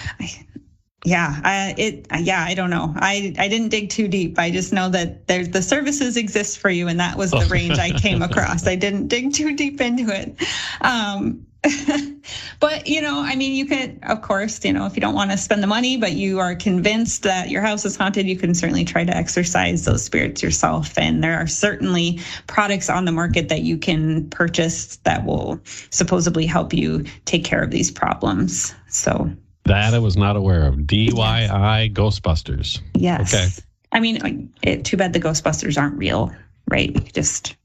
yeah, 1.07 1.41
I, 1.45 1.75
it, 1.79 2.07
yeah, 2.21 2.45
I 2.45 2.55
don't 2.55 2.69
know. 2.69 2.93
I, 2.97 3.33
I 3.39 3.47
didn't 3.47 3.69
dig 3.69 3.91
too 3.91 4.09
deep. 4.09 4.41
I 4.41 4.51
just 4.51 4.73
know 4.73 4.89
that 4.89 5.29
there's 5.29 5.51
the 5.51 5.63
services 5.63 6.17
exist 6.17 6.59
for 6.59 6.69
you, 6.69 6.89
and 6.89 6.99
that 6.99 7.17
was 7.17 7.31
the 7.31 7.47
range 7.49 7.79
I 7.79 7.93
came 7.93 8.23
across. 8.23 8.67
I 8.67 8.75
didn't 8.75 9.07
dig 9.07 9.33
too 9.33 9.55
deep 9.55 9.81
into 9.81 10.09
it. 10.09 10.37
Um, 10.81 11.47
but 12.61 12.87
you 12.87 13.01
know, 13.01 13.21
I 13.21 13.35
mean, 13.37 13.55
you 13.55 13.67
could, 13.67 13.99
of 14.03 14.23
course, 14.23 14.65
you 14.65 14.73
know, 14.73 14.87
if 14.87 14.95
you 14.97 15.01
don't 15.01 15.15
want 15.15 15.31
to 15.31 15.39
spend 15.39 15.63
the 15.63 15.67
money, 15.67 15.97
but 15.97 16.13
you 16.13 16.39
are 16.39 16.55
convinced 16.55 17.23
that 17.23 17.51
your 17.51 17.63
house 17.63 17.85
is 17.85 17.97
haunted, 17.97 18.27
you 18.27 18.37
can 18.37 18.55
certainly 18.55 18.85
try 18.85 19.05
to 19.05 19.17
exorcise 19.17 19.85
those 19.85 20.05
spirits 20.05 20.43
yourself. 20.43 20.97
And 20.99 21.23
there 21.23 21.39
are 21.39 21.47
certainly 21.47 22.21
products 22.47 22.89
on 22.89 23.05
the 23.05 23.13
market 23.13 23.49
that 23.49 23.63
you 23.63 23.79
can 23.79 24.29
purchase 24.31 24.97
that 24.99 25.25
will 25.25 25.61
supposedly 25.91 26.47
help 26.47 26.73
you 26.73 27.05
take 27.25 27.45
care 27.45 27.63
of 27.63 27.71
these 27.71 27.91
problems. 27.91 28.75
So 28.89 29.31
that 29.65 29.95
I 29.95 29.99
was 29.99 30.17
not 30.17 30.37
aware 30.37 30.67
of. 30.67 30.77
DIY 30.77 31.93
Ghostbusters. 31.93 32.81
Yes. 32.95 33.35
Okay. 33.35 33.49
I 33.93 34.01
mean, 34.01 34.23
uh, 34.23 34.47
it, 34.63 34.85
too 34.85 34.97
bad 34.97 35.13
the 35.13 35.21
Ghostbusters 35.21 35.81
aren't 35.81 35.97
real, 35.97 36.33
right? 36.69 36.95
You 36.95 37.01
just 37.13 37.57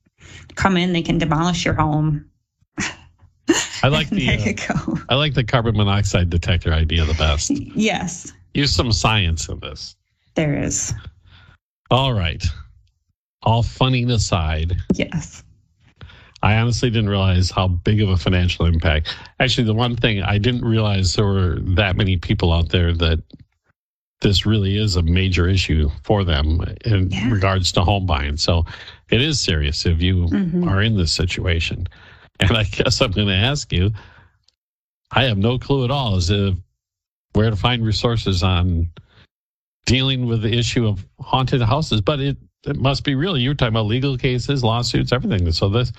come 0.55 0.77
in, 0.77 0.93
they 0.93 1.01
can 1.01 1.17
demolish 1.17 1.65
your 1.65 1.73
home. 1.73 2.30
I 3.83 3.87
like 3.87 4.09
the. 4.09 4.25
there 4.25 4.55
uh, 4.69 4.73
go. 4.85 4.97
I 5.09 5.15
like 5.15 5.33
the 5.33 5.43
carbon 5.43 5.75
monoxide 5.77 6.29
detector 6.29 6.73
idea 6.73 7.03
the 7.05 7.13
best. 7.15 7.51
Yes, 7.51 8.31
Use 8.53 8.73
some 8.75 8.91
science 8.91 9.47
in 9.49 9.59
this. 9.59 9.95
there 10.35 10.57
is. 10.57 10.93
All 11.89 12.13
right. 12.13 12.43
All 13.43 13.63
funning 13.63 14.09
aside, 14.11 14.77
Yes. 14.93 15.43
I 16.43 16.55
honestly 16.57 16.89
didn't 16.89 17.09
realize 17.09 17.51
how 17.51 17.67
big 17.67 18.01
of 18.01 18.09
a 18.09 18.17
financial 18.17 18.65
impact. 18.65 19.15
Actually, 19.39 19.65
the 19.65 19.73
one 19.75 19.95
thing 19.95 20.23
I 20.23 20.37
didn't 20.39 20.65
realize 20.65 21.13
there 21.15 21.25
were 21.25 21.59
that 21.75 21.95
many 21.95 22.17
people 22.17 22.51
out 22.51 22.69
there 22.69 22.93
that 22.93 23.21
this 24.21 24.45
really 24.45 24.77
is 24.77 24.95
a 24.95 25.01
major 25.03 25.47
issue 25.47 25.89
for 26.03 26.23
them 26.23 26.61
in 26.85 27.11
Yeah. 27.11 27.29
regards 27.29 27.71
to 27.73 27.81
home 27.83 28.05
buying. 28.07 28.37
So 28.37 28.65
it 29.11 29.21
is 29.21 29.39
serious 29.39 29.85
if 29.85 30.01
you 30.01 30.27
Mhm. 30.27 30.67
are 30.67 30.81
in 30.81 30.97
this 30.97 31.11
situation. 31.11 31.87
And 32.41 32.57
I 32.57 32.63
guess 32.63 33.01
I'm 33.01 33.11
going 33.11 33.27
to 33.27 33.33
ask 33.33 33.71
you 33.71 33.91
I 35.11 35.23
have 35.25 35.37
no 35.37 35.59
clue 35.59 35.83
at 35.83 35.91
all 35.91 36.15
as 36.15 36.27
to 36.27 36.57
where 37.33 37.49
to 37.49 37.55
find 37.55 37.85
resources 37.85 38.43
on 38.43 38.89
dealing 39.85 40.25
with 40.25 40.41
the 40.41 40.57
issue 40.57 40.87
of 40.87 41.05
haunted 41.19 41.61
houses, 41.61 42.01
but 42.01 42.19
it, 42.19 42.37
it 42.65 42.77
must 42.77 43.03
be 43.03 43.15
really 43.15 43.41
you're 43.41 43.53
talking 43.53 43.73
about 43.73 43.85
legal 43.85 44.17
cases, 44.17 44.63
lawsuits, 44.63 45.11
everything. 45.11 45.51
So 45.51 45.69
this 45.69 45.91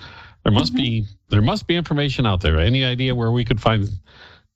there 0.43 0.53
must 0.53 0.75
be 0.75 1.01
mm-hmm. 1.01 1.13
there 1.29 1.41
must 1.41 1.67
be 1.67 1.75
information 1.75 2.25
out 2.25 2.41
there. 2.41 2.59
Any 2.59 2.83
idea 2.83 3.15
where 3.15 3.31
we 3.31 3.45
could 3.45 3.61
find 3.61 3.89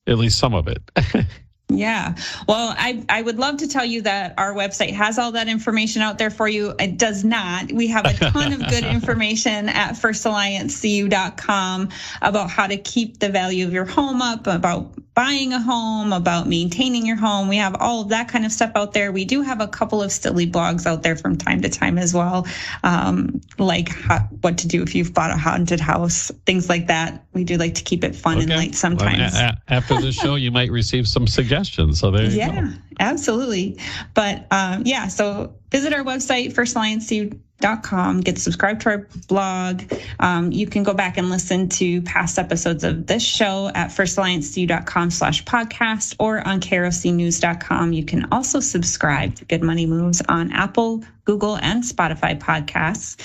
at 0.08 0.17
least 0.17 0.39
some 0.39 0.54
of 0.54 0.67
it? 0.67 0.82
Yeah. 1.69 2.15
Well, 2.47 2.73
I, 2.77 3.03
I 3.10 3.21
would 3.21 3.39
love 3.39 3.58
to 3.58 3.67
tell 3.67 3.84
you 3.84 4.01
that 4.03 4.34
our 4.38 4.53
website 4.53 4.93
has 4.93 5.19
all 5.19 5.34
that 5.34 5.49
information 5.49 6.01
out 6.01 6.17
there 6.17 6.30
for 6.30 6.47
you. 6.47 6.73
It 6.80 6.97
does 6.97 7.25
not. 7.25 7.73
We 7.73 7.88
have 7.88 8.06
a 8.06 8.13
ton 8.13 8.53
of 8.53 8.60
good 8.69 8.84
information 8.86 9.67
at 9.67 9.95
firstalliancecu.com 9.95 11.89
about 12.21 12.49
how 12.49 12.67
to 12.67 12.77
keep 12.77 13.19
the 13.19 13.27
value 13.30 13.67
of 13.67 13.73
your 13.73 13.84
home 13.84 14.21
up, 14.21 14.47
about 14.47 14.93
buying 15.17 15.51
a 15.51 15.60
home, 15.60 16.13
about 16.13 16.47
maintaining 16.47 17.03
your 17.03 17.15
home. 17.15 17.47
We 17.47 17.58
have 17.58 17.75
all 17.80 18.01
of 18.03 18.10
that 18.10 18.27
kind 18.27 18.45
of 18.45 18.51
stuff 18.51 18.71
out 18.75 18.93
there. 18.93 19.12
We 19.12 19.25
do 19.25 19.41
have 19.41 19.60
a 19.60 19.67
couple 19.67 20.03
of 20.03 20.12
silly 20.12 20.45
blogs 20.45 20.86
out 20.86 21.01
there 21.01 21.15
from 21.15 21.36
time 21.36 21.60
to 21.63 21.69
time 21.69 21.97
as 21.97 22.13
well, 22.13 22.45
um, 22.84 23.41
like 23.58 23.89
how, 23.89 24.19
what 24.41 24.60
to 24.60 24.67
do 24.67 24.84
if 24.84 24.93
you've 24.93 25.15
bought 25.15 25.32
a 25.32 25.36
haunted 25.36 25.80
house, 25.80 26.30
things 26.45 26.69
like 26.69 26.86
that. 26.86 27.25
We 27.34 27.43
do 27.43 27.58
like 27.58 27.73
to 27.73 27.84
keep 27.84 28.03
it 28.03 28.15
fun 28.15 28.38
and 28.38 28.49
light 28.51 28.75
sometimes. 28.75 29.34
Well, 29.34 29.43
a- 29.43 29.58
a- 29.71 29.73
after 29.73 29.99
the 29.99 30.12
show, 30.12 30.36
you 30.36 30.51
might 30.51 30.69
receive 30.69 31.08
some 31.08 31.25
suggestions. 31.25 31.99
So 31.99 32.12
there 32.12 32.25
you 32.25 32.38
yeah, 32.38 32.62
go. 32.62 32.73
absolutely. 32.99 33.80
But 34.13 34.45
um, 34.51 34.84
yeah, 34.86 35.08
so 35.08 35.56
visit 35.71 35.93
our 35.93 36.03
website, 36.03 36.53
firstalliancecu.com, 36.53 38.21
get 38.21 38.38
subscribed 38.38 38.82
to 38.82 38.89
our 38.89 39.08
blog. 39.27 39.84
Um, 40.19 40.51
you 40.51 40.67
can 40.67 40.84
go 40.84 40.93
back 40.93 41.17
and 41.17 41.30
listen 41.30 41.69
to 41.69 42.01
past 42.03 42.38
episodes 42.39 42.84
of 42.84 43.08
this 43.08 43.23
show 43.23 43.71
at 43.73 43.89
firstalliancecu.com 43.89 45.12
slash 45.12 45.43
podcast 45.43 46.15
or 46.19 46.45
on 46.47 46.62
krocnews.com. 46.62 47.93
You 47.93 48.06
can 48.06 48.27
also 48.32 48.60
subscribe 48.60 49.36
to 49.36 49.45
Good 49.45 49.63
Money 49.63 49.86
Moves 49.86 50.21
on 50.30 50.51
Apple, 50.51 51.03
Google, 51.25 51.58
and 51.58 51.84
Spotify 51.84 52.39
podcasts. 52.39 53.17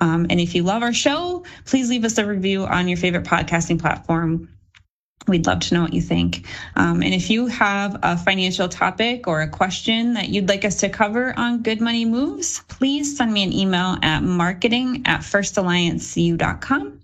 Um, 0.00 0.26
and 0.28 0.40
if 0.40 0.54
you 0.54 0.62
love 0.62 0.82
our 0.82 0.92
show, 0.92 1.44
please 1.64 1.88
leave 1.88 2.04
us 2.04 2.18
a 2.18 2.26
review 2.26 2.64
on 2.66 2.88
your 2.88 2.98
favorite 2.98 3.24
podcasting 3.24 3.80
platform. 3.80 4.48
We'd 5.28 5.46
love 5.46 5.60
to 5.60 5.74
know 5.74 5.82
what 5.82 5.92
you 5.92 6.00
think. 6.00 6.46
Um, 6.76 7.02
and 7.02 7.12
if 7.12 7.30
you 7.30 7.46
have 7.48 7.98
a 8.02 8.16
financial 8.16 8.68
topic 8.68 9.26
or 9.26 9.42
a 9.42 9.48
question 9.48 10.14
that 10.14 10.28
you'd 10.28 10.48
like 10.48 10.64
us 10.64 10.76
to 10.80 10.88
cover 10.88 11.36
on 11.36 11.62
Good 11.62 11.80
Money 11.80 12.04
Moves, 12.04 12.62
please 12.68 13.16
send 13.16 13.32
me 13.32 13.42
an 13.42 13.52
email 13.52 13.96
at 14.02 14.22
marketing 14.22 15.02
at 15.04 15.20
firstalliancecu.com. 15.20 17.00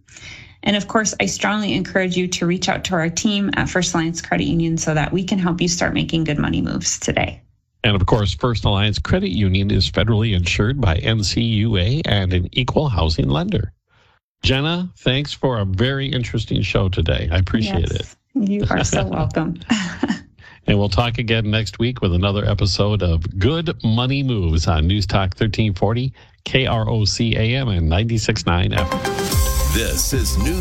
And 0.65 0.77
of 0.77 0.87
course, 0.87 1.15
I 1.21 1.27
strongly 1.27 1.75
encourage 1.75 2.17
you 2.17 2.29
to 2.29 2.47
reach 2.47 2.69
out 2.69 2.85
to 2.85 2.95
our 2.95 3.11
team 3.11 3.51
at 3.55 3.69
First 3.69 3.95
Alliance 3.95 4.23
Credit 4.23 4.45
Union 4.45 4.79
so 4.79 4.95
that 4.95 5.13
we 5.13 5.25
can 5.25 5.39
help 5.39 5.61
you 5.61 5.67
start 5.67 5.93
making 5.93 6.25
good 6.25 6.39
money 6.39 6.63
moves 6.63 7.01
today. 7.01 7.43
And 7.85 7.97
of 7.97 8.07
course, 8.07 8.33
First 8.33 8.65
Alliance 8.65 9.01
Credit 9.01 9.31
Union 9.31 9.73
is 9.73 9.91
federally 9.91 10.37
insured 10.37 10.81
by 10.81 10.99
NCUA 10.99 12.03
and 12.05 12.33
an 12.33 12.49
equal 12.53 12.89
housing 12.89 13.29
lender. 13.29 13.73
Jenna, 14.43 14.91
thanks 14.99 15.33
for 15.33 15.59
a 15.59 15.65
very 15.65 16.09
interesting 16.09 16.63
show 16.63 16.89
today. 16.89 17.29
I 17.31 17.39
appreciate 17.39 17.91
it. 17.91 18.15
You 18.35 18.65
are 18.71 18.85
so 18.85 19.05
welcome. 19.07 19.61
And 20.67 20.79
we'll 20.79 20.89
talk 20.89 21.19
again 21.19 21.51
next 21.51 21.81
week 21.81 22.03
with 22.03 22.15
another 22.15 22.45
episode 22.49 23.03
of 23.03 23.39
Good 23.39 23.83
Money 23.83 24.23
Moves 24.23 24.69
on 24.69 24.87
News 24.87 25.07
Talk 25.07 25.35
1340, 25.35 26.13
KROC 26.45 27.37
AM 27.37 27.69
and 27.69 27.91
96.9 27.91 28.73
FM. 28.73 29.75
This 29.75 30.13
is 30.13 30.39
News 30.39 30.53